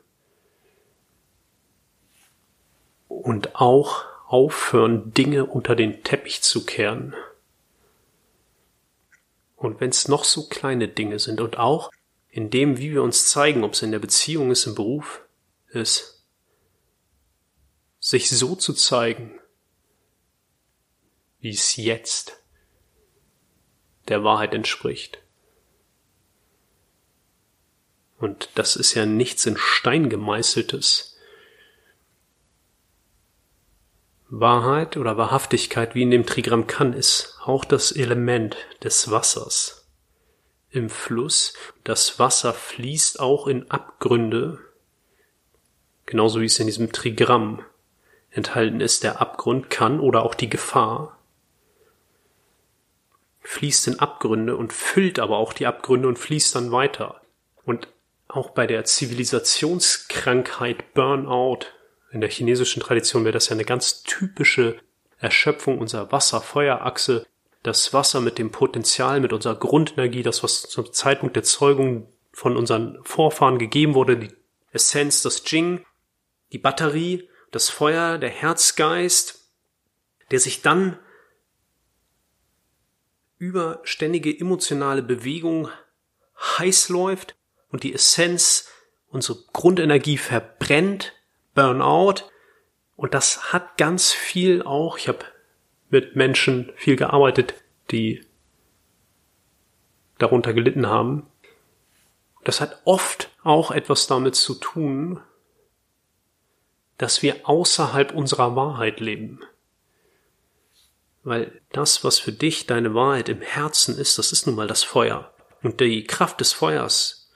Und 3.08 3.56
auch 3.56 4.06
aufhören, 4.28 5.14
Dinge 5.14 5.46
unter 5.46 5.76
den 5.76 6.04
Teppich 6.04 6.42
zu 6.42 6.66
kehren. 6.66 7.16
Und 9.56 9.82
wenn 9.82 9.90
es 9.90 10.08
noch 10.08 10.26
so 10.26 10.48
kleine 10.48 10.88
Dinge 10.88 11.20
sind 11.20 11.42
und 11.42 11.58
auch 11.58 11.92
in 12.30 12.50
dem, 12.50 12.78
wie 12.78 12.92
wir 12.92 13.04
uns 13.04 13.28
zeigen, 13.28 13.64
ob 13.64 13.74
es 13.74 13.82
in 13.82 13.92
der 13.92 14.00
Beziehung 14.00 14.52
ist, 14.52 14.66
im 14.68 14.76
Beruf 14.76 15.22
ist, 15.70 16.21
sich 18.02 18.32
so 18.32 18.56
zu 18.56 18.74
zeigen, 18.74 19.40
wie 21.40 21.52
es 21.52 21.76
jetzt 21.78 22.44
der 24.08 24.24
Wahrheit 24.24 24.54
entspricht. 24.54 25.22
Und 28.18 28.50
das 28.56 28.76
ist 28.76 28.96
ja 28.96 29.06
nichts 29.06 29.46
in 29.46 29.56
Stein 29.56 30.10
gemeißeltes. 30.10 31.16
Wahrheit 34.30 34.98
oder 34.98 35.18
Wahrhaftigkeit, 35.18 35.94
wie 35.94 36.04
in 36.04 36.12
dem 36.12 36.26
Trigramm 36.26 36.66
kann, 36.66 36.94
ist 36.94 37.38
auch 37.44 37.66
das 37.66 37.92
Element 37.92 38.58
des 38.84 39.12
Wassers 39.12 39.88
im 40.70 40.90
Fluss. 40.90 41.54
Das 41.84 42.18
Wasser 42.18 42.54
fließt 42.54 43.20
auch 43.20 43.46
in 43.46 43.70
Abgründe, 43.70 44.60
genauso 46.06 46.42
wie 46.42 46.46
es 46.46 46.60
in 46.60 46.68
diesem 46.68 46.92
Trigramm 46.92 47.64
enthalten 48.32 48.82
ist. 48.82 49.04
Der 49.04 49.22
Abgrund 49.22 49.70
kann 49.70 50.00
oder 50.00 50.24
auch 50.24 50.36
die 50.36 50.50
Gefahr 50.50 51.18
fließt 53.42 53.88
in 53.88 54.00
Abgründe 54.00 54.56
und 54.56 54.72
füllt 54.72 55.20
aber 55.20 55.38
auch 55.38 55.54
die 55.54 55.68
Abgründe 55.68 56.08
und 56.08 56.20
fließt 56.20 56.56
dann 56.56 56.72
weiter. 56.72 57.22
Und 57.66 57.88
auch 58.28 58.52
bei 58.52 58.68
der 58.68 58.86
Zivilisationskrankheit 58.86 60.94
Burnout 60.94 61.66
in 62.12 62.22
der 62.22 62.30
chinesischen 62.30 62.82
Tradition 62.82 63.24
wäre 63.24 63.34
das 63.34 63.50
ja 63.50 63.54
eine 63.54 63.66
ganz 63.66 64.04
typische 64.04 64.78
Erschöpfung 65.18 65.80
unserer 65.80 66.12
Wasser-Feuer-Achse. 66.12 67.26
Das 67.64 67.94
Wasser 67.94 68.22
mit 68.22 68.38
dem 68.38 68.52
Potenzial, 68.52 69.20
mit 69.20 69.34
unserer 69.34 69.56
Grundenergie, 69.56 70.24
das, 70.24 70.44
was 70.44 70.64
zum 70.64 70.92
Zeitpunkt 70.94 71.36
der 71.36 71.44
Zeugung 71.44 72.08
von 72.32 72.58
unseren 72.58 73.00
Vorfahren 73.04 73.60
gegeben 73.60 73.94
wurde, 73.94 74.18
die 74.18 74.32
Essenz, 74.72 75.22
das 75.22 75.44
Jing, 75.46 75.86
die 76.54 76.58
Batterie, 76.58 77.30
das 77.52 77.70
Feuer, 77.70 78.18
der 78.18 78.30
Herzgeist, 78.30 79.52
der 80.32 80.40
sich 80.40 80.62
dann 80.62 80.98
über 83.38 83.82
ständige 83.84 84.38
emotionale 84.38 85.04
Bewegung 85.04 85.70
heiß 86.40 86.90
läuft 86.90 87.36
und 87.70 87.84
die 87.84 87.94
Essenz, 87.94 88.70
unsere 89.08 89.40
Grundenergie 89.52 90.18
verbrennt, 90.18 91.14
Burnout. 91.54 92.30
Und 92.96 93.14
das 93.14 93.52
hat 93.52 93.78
ganz 93.78 94.12
viel 94.14 94.62
auch, 94.64 94.98
ich 94.98 95.08
habe 95.08 95.26
mit 95.90 96.16
Menschen 96.16 96.72
viel 96.78 96.96
gearbeitet, 96.96 97.56
die 97.90 98.26
darunter 100.18 100.54
gelitten 100.54 100.88
haben. 100.88 101.28
Das 102.44 102.62
hat 102.62 102.82
oft 102.86 103.32
auch 103.44 103.72
etwas 103.72 104.08
damit 104.08 104.36
zu 104.36 104.56
tun, 104.56 105.20
dass 107.02 107.24
wir 107.24 107.50
außerhalb 107.50 108.14
unserer 108.14 108.56
Wahrheit 108.56 109.00
leben. 109.00 109.40
Weil 111.24 111.60
das, 111.72 112.04
was 112.04 112.20
für 112.20 112.32
dich 112.32 112.68
deine 112.68 112.94
Wahrheit 112.94 113.28
im 113.28 113.42
Herzen 113.42 113.98
ist, 113.98 114.20
das 114.20 114.32
ist 114.32 114.46
nun 114.46 114.56
mal 114.56 114.68
das 114.68 114.84
Feuer. 114.84 115.34
Und 115.64 115.80
die 115.80 116.04
Kraft 116.04 116.40
des 116.42 116.54
Feuers, 116.54 117.32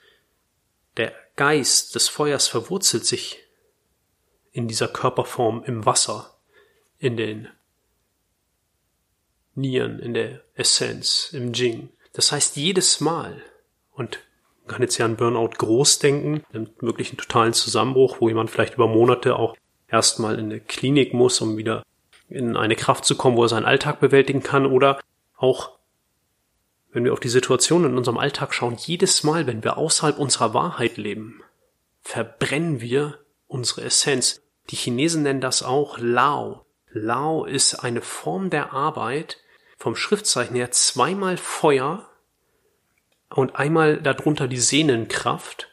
der 0.96 1.12
Geist 1.34 1.96
des 1.96 2.06
Feuers 2.06 2.46
verwurzelt 2.46 3.06
sich 3.06 3.38
in 4.52 4.68
dieser 4.68 4.86
Körperform 4.86 5.64
im 5.64 5.84
Wasser, 5.84 6.38
in 7.00 7.16
den 7.16 7.48
Nieren, 9.56 9.98
in 9.98 10.14
der 10.14 10.44
Essenz, 10.54 11.30
im 11.32 11.52
Jing. 11.52 11.88
Das 12.12 12.30
heißt, 12.30 12.54
jedes 12.54 13.00
Mal, 13.00 13.42
und 13.90 14.20
kann 14.66 14.82
jetzt 14.82 14.98
ja 14.98 15.04
an 15.04 15.16
Burnout 15.16 15.50
groß 15.58 15.98
denken, 15.98 16.42
einen 16.52 16.70
möglichen 16.80 17.16
totalen 17.16 17.52
Zusammenbruch, 17.52 18.20
wo 18.20 18.28
jemand 18.28 18.50
vielleicht 18.50 18.74
über 18.74 18.86
Monate 18.86 19.36
auch 19.36 19.56
erstmal 19.88 20.38
in 20.38 20.46
eine 20.46 20.60
Klinik 20.60 21.14
muss, 21.14 21.40
um 21.40 21.56
wieder 21.56 21.82
in 22.28 22.56
eine 22.56 22.76
Kraft 22.76 23.04
zu 23.04 23.16
kommen, 23.16 23.36
wo 23.36 23.44
er 23.44 23.48
seinen 23.48 23.66
Alltag 23.66 24.00
bewältigen 24.00 24.42
kann 24.42 24.66
oder 24.66 25.00
auch 25.36 25.76
wenn 26.92 27.04
wir 27.04 27.12
auf 27.12 27.20
die 27.20 27.28
Situation 27.28 27.84
in 27.84 27.98
unserem 27.98 28.16
Alltag 28.16 28.54
schauen, 28.54 28.76
jedes 28.78 29.22
Mal, 29.22 29.46
wenn 29.46 29.62
wir 29.62 29.76
außerhalb 29.76 30.18
unserer 30.18 30.54
Wahrheit 30.54 30.96
leben, 30.96 31.42
verbrennen 32.00 32.80
wir 32.80 33.18
unsere 33.48 33.82
Essenz. 33.82 34.40
Die 34.70 34.76
Chinesen 34.76 35.22
nennen 35.22 35.42
das 35.42 35.62
auch 35.62 35.98
Lao. 35.98 36.64
Lao 36.90 37.44
ist 37.44 37.74
eine 37.74 38.00
Form 38.00 38.48
der 38.48 38.72
Arbeit, 38.72 39.38
vom 39.76 39.94
Schriftzeichen 39.94 40.56
her 40.56 40.70
zweimal 40.70 41.36
Feuer 41.36 42.05
und 43.30 43.56
einmal 43.56 44.00
darunter 44.00 44.48
die 44.48 44.58
Sehnenkraft. 44.58 45.68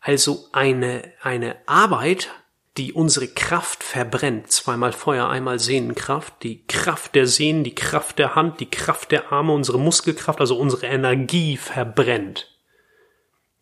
Also 0.00 0.46
eine, 0.52 1.12
eine 1.22 1.56
Arbeit, 1.66 2.30
die 2.76 2.92
unsere 2.92 3.28
Kraft 3.28 3.82
verbrennt. 3.82 4.50
Zweimal 4.50 4.92
Feuer, 4.92 5.28
einmal 5.28 5.58
Sehnenkraft, 5.58 6.42
die 6.42 6.64
Kraft 6.66 7.14
der 7.14 7.26
Sehnen, 7.26 7.64
die 7.64 7.74
Kraft 7.74 8.18
der 8.18 8.34
Hand, 8.34 8.60
die 8.60 8.70
Kraft 8.70 9.12
der 9.12 9.32
Arme, 9.32 9.52
unsere 9.52 9.78
Muskelkraft, 9.78 10.40
also 10.40 10.56
unsere 10.56 10.86
Energie 10.86 11.56
verbrennt. 11.56 12.56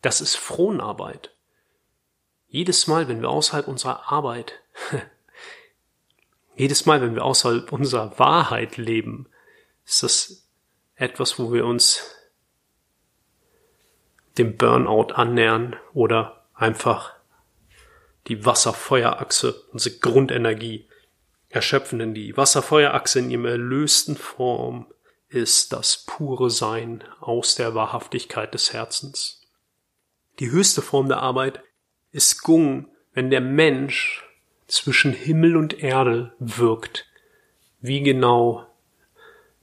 Das 0.01 0.21
ist 0.21 0.35
Fronarbeit. 0.35 1.31
Jedes 2.47 2.87
Mal, 2.87 3.07
wenn 3.07 3.21
wir 3.21 3.29
außerhalb 3.29 3.67
unserer 3.67 4.11
Arbeit, 4.11 4.53
jedes 6.55 6.85
Mal, 6.85 7.01
wenn 7.01 7.15
wir 7.15 7.25
außerhalb 7.25 7.71
unserer 7.71 8.17
Wahrheit 8.17 8.77
leben, 8.77 9.27
ist 9.85 10.03
das 10.03 10.47
etwas, 10.95 11.39
wo 11.39 11.51
wir 11.51 11.65
uns 11.65 12.18
dem 14.39 14.57
Burnout 14.57 15.13
annähern 15.13 15.75
oder 15.93 16.45
einfach 16.55 17.13
die 18.27 18.45
Wasserfeuerachse, 18.45 19.53
unsere 19.71 19.97
Grundenergie, 19.97 20.87
erschöpfen. 21.49 21.99
Denn 21.99 22.13
die 22.13 22.37
Wasserfeuerachse 22.37 23.19
in 23.19 23.31
ihrem 23.31 23.45
erlösten 23.45 24.17
Form 24.17 24.87
ist 25.29 25.73
das 25.73 26.05
pure 26.05 26.49
Sein 26.49 27.03
aus 27.19 27.55
der 27.55 27.75
Wahrhaftigkeit 27.75 28.53
des 28.53 28.73
Herzens. 28.73 29.41
Die 30.39 30.51
höchste 30.51 30.81
Form 30.81 31.07
der 31.07 31.21
Arbeit 31.21 31.61
ist 32.11 32.43
Gung, 32.43 32.87
wenn 33.13 33.29
der 33.29 33.41
Mensch 33.41 34.25
zwischen 34.67 35.11
Himmel 35.11 35.57
und 35.57 35.83
Erde 35.83 36.33
wirkt. 36.39 37.07
Wie 37.81 38.01
genau 38.01 38.65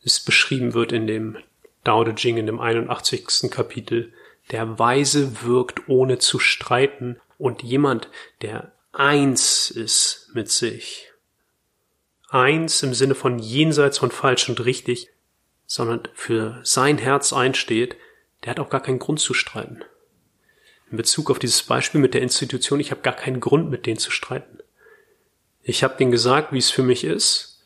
es 0.04 0.20
beschrieben 0.20 0.74
wird 0.74 0.92
in 0.92 1.06
dem 1.06 1.38
Dao 1.82 2.04
De 2.04 2.14
Jing 2.16 2.36
in 2.36 2.46
dem 2.46 2.60
81. 2.60 3.50
Kapitel. 3.50 4.12
Der 4.50 4.78
Weise 4.78 5.42
wirkt 5.42 5.88
ohne 5.88 6.18
zu 6.18 6.38
streiten 6.38 7.20
und 7.38 7.62
jemand, 7.62 8.08
der 8.42 8.72
eins 8.92 9.70
ist 9.70 10.30
mit 10.34 10.50
sich. 10.50 11.12
Eins 12.28 12.82
im 12.82 12.94
Sinne 12.94 13.14
von 13.14 13.38
jenseits 13.38 13.98
von 13.98 14.10
falsch 14.10 14.48
und 14.48 14.64
richtig, 14.64 15.10
sondern 15.66 16.08
für 16.14 16.60
sein 16.62 16.98
Herz 16.98 17.32
einsteht, 17.32 17.96
der 18.44 18.50
hat 18.50 18.60
auch 18.60 18.70
gar 18.70 18.82
keinen 18.82 18.98
Grund 18.98 19.20
zu 19.20 19.34
streiten. 19.34 19.82
In 20.90 20.96
Bezug 20.96 21.30
auf 21.30 21.38
dieses 21.38 21.62
Beispiel 21.64 22.00
mit 22.00 22.14
der 22.14 22.22
Institution, 22.22 22.78
ich 22.78 22.92
habe 22.92 23.00
gar 23.00 23.14
keinen 23.14 23.40
Grund, 23.40 23.70
mit 23.70 23.86
denen 23.86 23.98
zu 23.98 24.10
streiten. 24.10 24.58
Ich 25.62 25.82
habe 25.82 25.96
denen 25.96 26.12
gesagt, 26.12 26.52
wie 26.52 26.58
es 26.58 26.70
für 26.70 26.84
mich 26.84 27.02
ist 27.02 27.64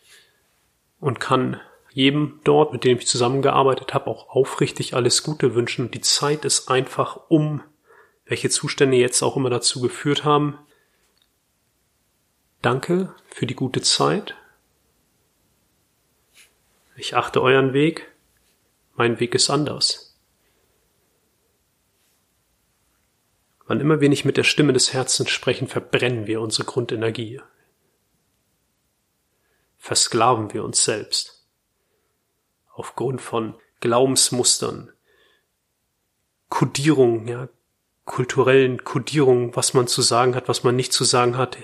und 1.00 1.20
kann 1.20 1.60
jedem 1.92 2.40
dort, 2.44 2.72
mit 2.72 2.84
dem 2.84 2.98
ich 2.98 3.06
zusammengearbeitet 3.06 3.94
habe, 3.94 4.06
auch 4.06 4.28
aufrichtig 4.28 4.94
alles 4.94 5.22
Gute 5.22 5.54
wünschen. 5.54 5.90
Die 5.90 6.00
Zeit 6.00 6.44
ist 6.44 6.68
einfach 6.70 7.20
um 7.28 7.62
welche 8.24 8.48
Zustände 8.48 8.96
jetzt 8.96 9.22
auch 9.22 9.36
immer 9.36 9.50
dazu 9.50 9.80
geführt 9.80 10.24
haben. 10.24 10.58
Danke 12.62 13.14
für 13.28 13.46
die 13.46 13.56
gute 13.56 13.82
Zeit. 13.82 14.36
Ich 16.96 17.16
achte 17.16 17.42
euren 17.42 17.72
Weg. 17.72 18.12
Mein 18.94 19.18
Weg 19.18 19.34
ist 19.34 19.50
anders. 19.50 20.10
Wann 23.66 23.80
immer 23.80 24.00
wir 24.00 24.08
nicht 24.08 24.24
mit 24.24 24.36
der 24.36 24.44
Stimme 24.44 24.72
des 24.72 24.92
Herzens 24.92 25.30
sprechen, 25.30 25.68
verbrennen 25.68 26.26
wir 26.26 26.40
unsere 26.40 26.64
Grundenergie. 26.64 27.40
Versklaven 29.78 30.52
wir 30.52 30.62
uns 30.64 30.84
selbst. 30.84 31.39
Aufgrund 32.72 33.20
von 33.20 33.54
Glaubensmustern, 33.80 34.92
Kodierungen, 36.48 37.28
ja, 37.28 37.48
kulturellen 38.04 38.84
Kodierungen, 38.84 39.54
was 39.54 39.74
man 39.74 39.86
zu 39.86 40.02
sagen 40.02 40.34
hat, 40.34 40.48
was 40.48 40.64
man 40.64 40.76
nicht 40.76 40.92
zu 40.92 41.04
sagen 41.04 41.36
hat, 41.36 41.56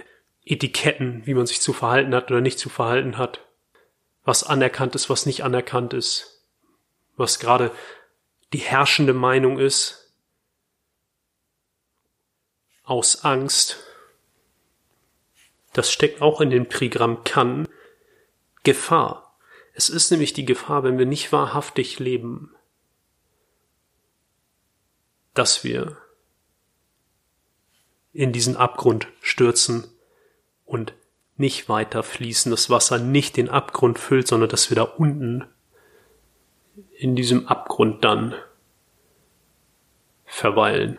Etiketten, 0.44 1.26
wie 1.26 1.34
man 1.34 1.46
sich 1.46 1.60
zu 1.60 1.72
verhalten 1.72 2.14
hat 2.14 2.30
oder 2.30 2.40
nicht 2.40 2.58
zu 2.58 2.68
verhalten 2.68 3.18
hat, 3.18 3.40
was 4.24 4.44
anerkannt 4.44 4.94
ist, 4.94 5.10
was 5.10 5.26
nicht 5.26 5.42
anerkannt 5.42 5.92
ist, 5.92 6.46
was 7.16 7.40
gerade 7.40 7.72
die 8.52 8.58
herrschende 8.58 9.12
Meinung 9.12 9.58
ist, 9.58 10.14
aus 12.84 13.24
Angst. 13.24 13.78
Das 15.72 15.90
steckt 15.90 16.22
auch 16.22 16.40
in 16.40 16.50
dem 16.50 16.68
Trigramm 16.68 17.24
kann 17.24 17.68
Gefahr. 18.62 19.25
Es 19.78 19.90
ist 19.90 20.10
nämlich 20.10 20.32
die 20.32 20.46
Gefahr, 20.46 20.84
wenn 20.84 20.96
wir 20.96 21.04
nicht 21.04 21.32
wahrhaftig 21.32 21.98
leben, 21.98 22.54
dass 25.34 25.64
wir 25.64 25.98
in 28.14 28.32
diesen 28.32 28.56
Abgrund 28.56 29.06
stürzen 29.20 29.84
und 30.64 30.94
nicht 31.36 31.68
weiter 31.68 32.02
fließen, 32.02 32.50
das 32.50 32.70
Wasser 32.70 32.98
nicht 32.98 33.36
den 33.36 33.50
Abgrund 33.50 33.98
füllt, 33.98 34.26
sondern 34.26 34.48
dass 34.48 34.70
wir 34.70 34.76
da 34.76 34.84
unten 34.84 35.44
in 36.96 37.14
diesem 37.14 37.46
Abgrund 37.46 38.02
dann 38.02 38.34
verweilen, 40.24 40.98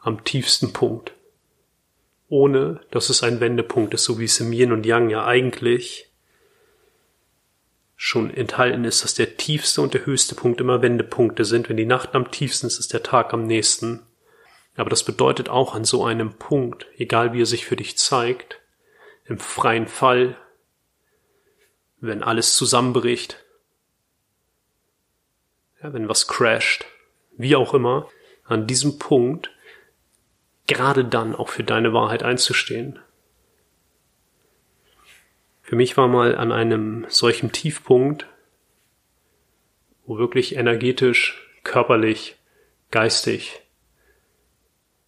am 0.00 0.22
tiefsten 0.22 0.74
Punkt, 0.74 1.14
ohne 2.28 2.82
dass 2.90 3.08
es 3.08 3.22
ein 3.22 3.40
Wendepunkt 3.40 3.94
ist, 3.94 4.04
so 4.04 4.18
wie 4.18 4.26
es 4.26 4.38
im 4.38 4.52
Yin 4.52 4.72
und 4.72 4.84
Yang 4.84 5.08
ja 5.08 5.24
eigentlich 5.24 6.09
schon 8.02 8.32
enthalten 8.32 8.86
ist, 8.86 9.04
dass 9.04 9.12
der 9.12 9.36
tiefste 9.36 9.82
und 9.82 9.92
der 9.92 10.06
höchste 10.06 10.34
Punkt 10.34 10.58
immer 10.62 10.80
Wendepunkte 10.80 11.44
sind. 11.44 11.68
Wenn 11.68 11.76
die 11.76 11.84
Nacht 11.84 12.14
am 12.14 12.30
tiefsten 12.30 12.66
ist, 12.66 12.78
ist 12.78 12.94
der 12.94 13.02
Tag 13.02 13.34
am 13.34 13.44
nächsten. 13.44 14.00
Aber 14.74 14.88
das 14.88 15.04
bedeutet 15.04 15.50
auch 15.50 15.74
an 15.74 15.84
so 15.84 16.02
einem 16.02 16.32
Punkt, 16.32 16.86
egal 16.96 17.34
wie 17.34 17.42
er 17.42 17.46
sich 17.46 17.66
für 17.66 17.76
dich 17.76 17.98
zeigt, 17.98 18.58
im 19.26 19.38
freien 19.38 19.86
Fall, 19.86 20.34
wenn 21.98 22.22
alles 22.22 22.56
zusammenbricht, 22.56 23.44
ja, 25.82 25.92
wenn 25.92 26.08
was 26.08 26.26
crasht, 26.26 26.86
wie 27.36 27.54
auch 27.54 27.74
immer, 27.74 28.08
an 28.44 28.66
diesem 28.66 28.98
Punkt 28.98 29.50
gerade 30.66 31.04
dann 31.04 31.34
auch 31.34 31.50
für 31.50 31.64
deine 31.64 31.92
Wahrheit 31.92 32.22
einzustehen. 32.22 32.98
Für 35.70 35.76
mich 35.76 35.96
war 35.96 36.08
mal 36.08 36.34
an 36.34 36.50
einem 36.50 37.06
solchen 37.08 37.52
Tiefpunkt, 37.52 38.26
wo 40.04 40.18
wirklich 40.18 40.56
energetisch, 40.56 41.48
körperlich, 41.62 42.34
geistig, 42.90 43.60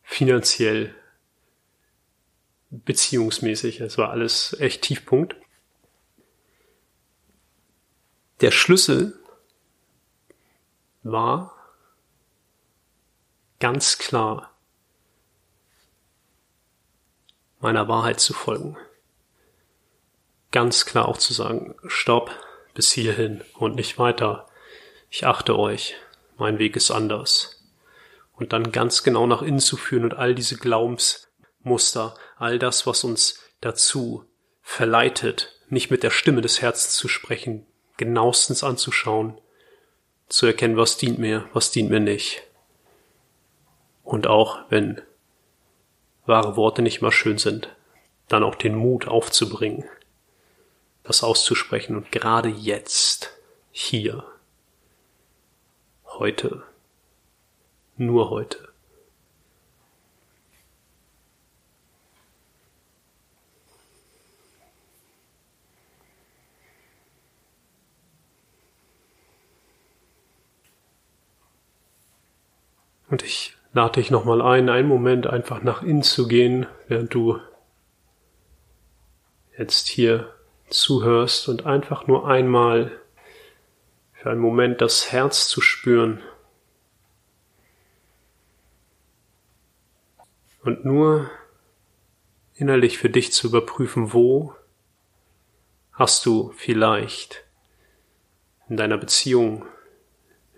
finanziell 0.05 0.94
beziehungsmäßig. 2.70 3.81
Es 3.81 3.98
war 3.98 4.11
alles 4.11 4.57
echt 4.61 4.83
Tiefpunkt. 4.83 5.35
Der 8.40 8.53
Schlüssel 8.53 9.18
war 11.03 11.57
ganz 13.59 13.98
klar 13.98 14.55
meiner 17.59 17.88
Wahrheit 17.88 18.20
zu 18.20 18.33
folgen. 18.33 18.77
Ganz 20.52 20.86
klar 20.86 21.08
auch 21.08 21.18
zu 21.18 21.32
sagen, 21.32 21.74
stopp, 21.86 22.30
bis 22.74 22.92
hierhin 22.92 23.42
und 23.54 23.74
nicht 23.74 23.98
weiter. 23.98 24.46
Ich 25.10 25.26
achte 25.26 25.58
euch, 25.58 25.96
mein 26.36 26.58
Weg 26.58 26.76
ist 26.76 26.90
anders. 26.90 27.64
Und 28.34 28.52
dann 28.52 28.72
ganz 28.72 29.02
genau 29.02 29.26
nach 29.26 29.42
innen 29.42 29.60
zu 29.60 29.76
führen 29.76 30.04
und 30.04 30.14
all 30.14 30.34
diese 30.34 30.56
Glaubens 30.56 31.28
Muster, 31.62 32.14
all 32.36 32.58
das, 32.58 32.86
was 32.86 33.04
uns 33.04 33.40
dazu 33.60 34.24
verleitet, 34.62 35.52
nicht 35.68 35.90
mit 35.90 36.02
der 36.02 36.10
Stimme 36.10 36.40
des 36.40 36.60
Herzens 36.60 36.96
zu 36.96 37.08
sprechen, 37.08 37.66
genauestens 37.96 38.64
anzuschauen, 38.64 39.40
zu 40.28 40.46
erkennen, 40.46 40.76
was 40.76 40.96
dient 40.96 41.18
mir, 41.18 41.48
was 41.52 41.70
dient 41.70 41.90
mir 41.90 42.00
nicht. 42.00 42.42
Und 44.02 44.26
auch 44.26 44.58
wenn 44.70 45.00
wahre 46.26 46.56
Worte 46.56 46.82
nicht 46.82 47.00
mal 47.00 47.12
schön 47.12 47.38
sind, 47.38 47.74
dann 48.28 48.42
auch 48.42 48.54
den 48.54 48.74
Mut 48.74 49.08
aufzubringen, 49.08 49.84
das 51.12 51.22
auszusprechen 51.22 51.94
und 51.94 52.11
gerade 52.11 52.48
jetzt, 52.48 53.38
hier, 53.70 54.25
heute, 56.07 56.62
nur 57.98 58.31
heute. 58.31 58.72
Und 73.11 73.22
ich 73.22 73.55
lade 73.75 74.01
dich 74.01 74.11
nochmal 74.11 74.40
ein, 74.40 74.70
einen 74.70 74.88
Moment 74.88 75.27
einfach 75.27 75.62
nach 75.62 75.83
innen 75.83 76.03
zu 76.03 76.27
gehen, 76.27 76.66
während 76.88 77.12
du 77.12 77.38
jetzt 79.59 79.88
hier 79.88 80.33
zuhörst 80.72 81.48
und 81.48 81.66
einfach 81.66 82.06
nur 82.06 82.28
einmal 82.28 82.92
für 84.12 84.30
einen 84.30 84.40
Moment 84.40 84.80
das 84.80 85.12
Herz 85.12 85.48
zu 85.48 85.61
spüren. 85.61 86.22
Und 90.62 90.85
nur 90.85 91.30
innerlich 92.54 92.98
für 92.98 93.11
dich 93.11 93.32
zu 93.32 93.48
überprüfen, 93.48 94.12
wo 94.12 94.54
hast 95.92 96.24
du 96.24 96.52
vielleicht 96.56 97.44
in 98.68 98.76
deiner 98.76 98.98
Beziehung 98.98 99.66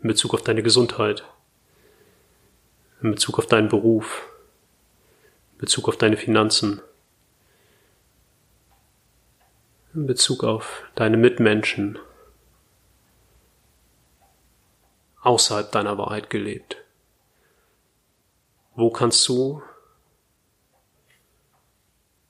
in 0.02 0.08
Bezug 0.08 0.34
auf 0.34 0.42
deine 0.42 0.62
Gesundheit 0.62 1.24
in 3.04 3.10
Bezug 3.10 3.38
auf 3.38 3.46
deinen 3.46 3.68
Beruf, 3.68 4.26
in 5.52 5.58
Bezug 5.58 5.88
auf 5.88 5.98
deine 5.98 6.16
Finanzen, 6.16 6.80
in 9.94 10.06
Bezug 10.06 10.44
auf 10.44 10.82
deine 10.94 11.16
Mitmenschen 11.16 11.98
außerhalb 15.22 15.70
deiner 15.72 15.98
Wahrheit 15.98 16.30
gelebt? 16.30 16.76
Wo 18.74 18.90
kannst 18.90 19.26
du 19.28 19.62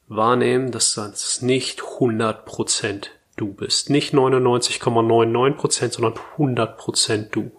wahrnehmen, 0.09 0.71
dass 0.71 0.95
das 0.95 1.43
nicht 1.43 1.81
100% 1.81 3.09
du 3.37 3.53
bist? 3.53 3.91
Nicht 3.91 4.13
99,99%, 4.13 5.93
sondern 5.93 6.15
100% 6.37 7.31
du. 7.31 7.51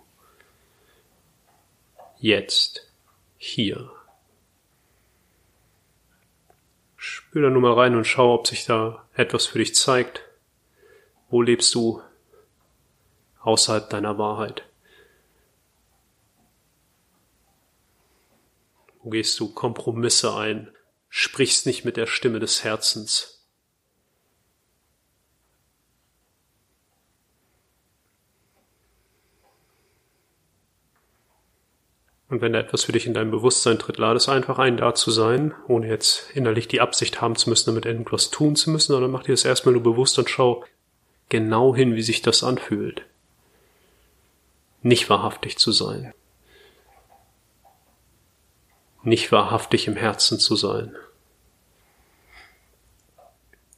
Jetzt 2.17 2.87
hier. 3.37 3.94
Spür 7.07 7.43
da 7.43 7.49
nur 7.51 7.61
mal 7.61 7.73
rein 7.73 7.95
und 7.95 8.05
schau, 8.05 8.33
ob 8.33 8.47
sich 8.47 8.65
da 8.65 9.07
etwas 9.13 9.45
für 9.45 9.59
dich 9.59 9.75
zeigt. 9.75 10.23
Wo 11.29 11.43
lebst 11.43 11.75
du 11.75 12.01
außerhalb 13.41 13.87
deiner 13.91 14.17
Wahrheit? 14.17 14.67
Wo 19.03 19.11
gehst 19.11 19.39
du 19.39 19.53
Kompromisse 19.53 20.35
ein? 20.35 20.75
Sprichst 21.07 21.67
nicht 21.67 21.85
mit 21.85 21.95
der 21.95 22.07
Stimme 22.07 22.39
des 22.39 22.63
Herzens? 22.63 23.34
Und 32.27 32.41
wenn 32.41 32.53
da 32.53 32.59
etwas 32.59 32.85
für 32.85 32.91
dich 32.91 33.05
in 33.05 33.13
deinem 33.13 33.29
Bewusstsein 33.29 33.77
tritt, 33.77 33.97
lade 33.97 34.17
es 34.17 34.29
einfach 34.29 34.57
ein, 34.57 34.77
da 34.77 34.95
zu 34.95 35.11
sein, 35.11 35.53
ohne 35.67 35.87
jetzt 35.87 36.31
innerlich 36.33 36.67
die 36.67 36.81
Absicht 36.81 37.21
haben 37.21 37.35
zu 37.35 37.49
müssen, 37.49 37.69
damit 37.69 37.85
irgendwas 37.85 38.31
tun 38.31 38.55
zu 38.55 38.71
müssen, 38.71 38.93
sondern 38.93 39.11
mach 39.11 39.23
dir 39.23 39.33
das 39.33 39.45
erstmal 39.45 39.73
nur 39.73 39.83
bewusst 39.83 40.17
und 40.17 40.29
schau 40.29 40.65
genau 41.29 41.75
hin, 41.75 41.95
wie 41.95 42.01
sich 42.01 42.23
das 42.23 42.43
anfühlt. 42.43 43.03
Nicht 44.81 45.09
wahrhaftig 45.09 45.57
zu 45.57 45.71
sein. 45.71 46.13
Nicht 49.03 49.31
wahrhaftig 49.31 49.87
im 49.87 49.95
Herzen 49.95 50.39
zu 50.39 50.55
sein. 50.55 50.95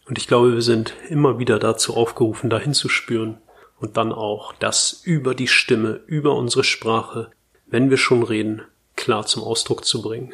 Und 0.05 0.17
ich 0.17 0.27
glaube, 0.27 0.53
wir 0.53 0.62
sind 0.62 0.93
immer 1.10 1.38
wieder 1.38 1.60
dazu 1.60 1.97
aufgerufen, 1.97 2.49
dahin 2.49 2.73
zu 2.73 2.88
spüren 2.88 3.41
und 3.77 3.97
dann 3.97 4.13
auch 4.13 4.53
das 4.53 5.01
über 5.03 5.36
die 5.36 5.49
Stimme, 5.49 5.99
über 6.07 6.36
unsere 6.36 6.63
Sprache 6.63 7.29
wenn 7.67 7.89
wir 7.89 7.97
schon 7.97 8.23
reden, 8.23 8.62
klar 8.95 9.25
zum 9.25 9.43
Ausdruck 9.43 9.86
zu 9.86 10.01
bringen. 10.01 10.34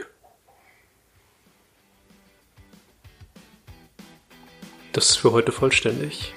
Das 4.91 5.10
ist 5.10 5.17
für 5.17 5.32
heute 5.32 5.52
vollständig. 5.52 6.34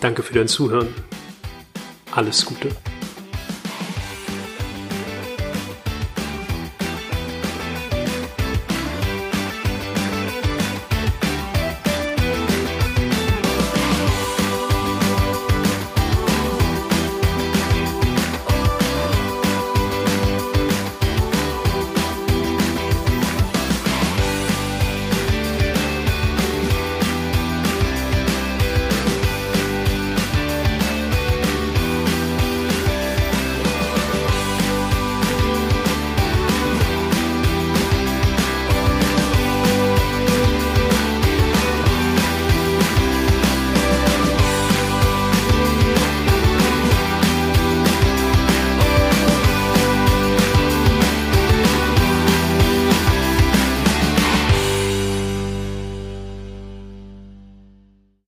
Danke 0.00 0.22
für 0.22 0.34
dein 0.34 0.48
Zuhören. 0.48 0.94
Alles 2.12 2.44
Gute. 2.44 2.68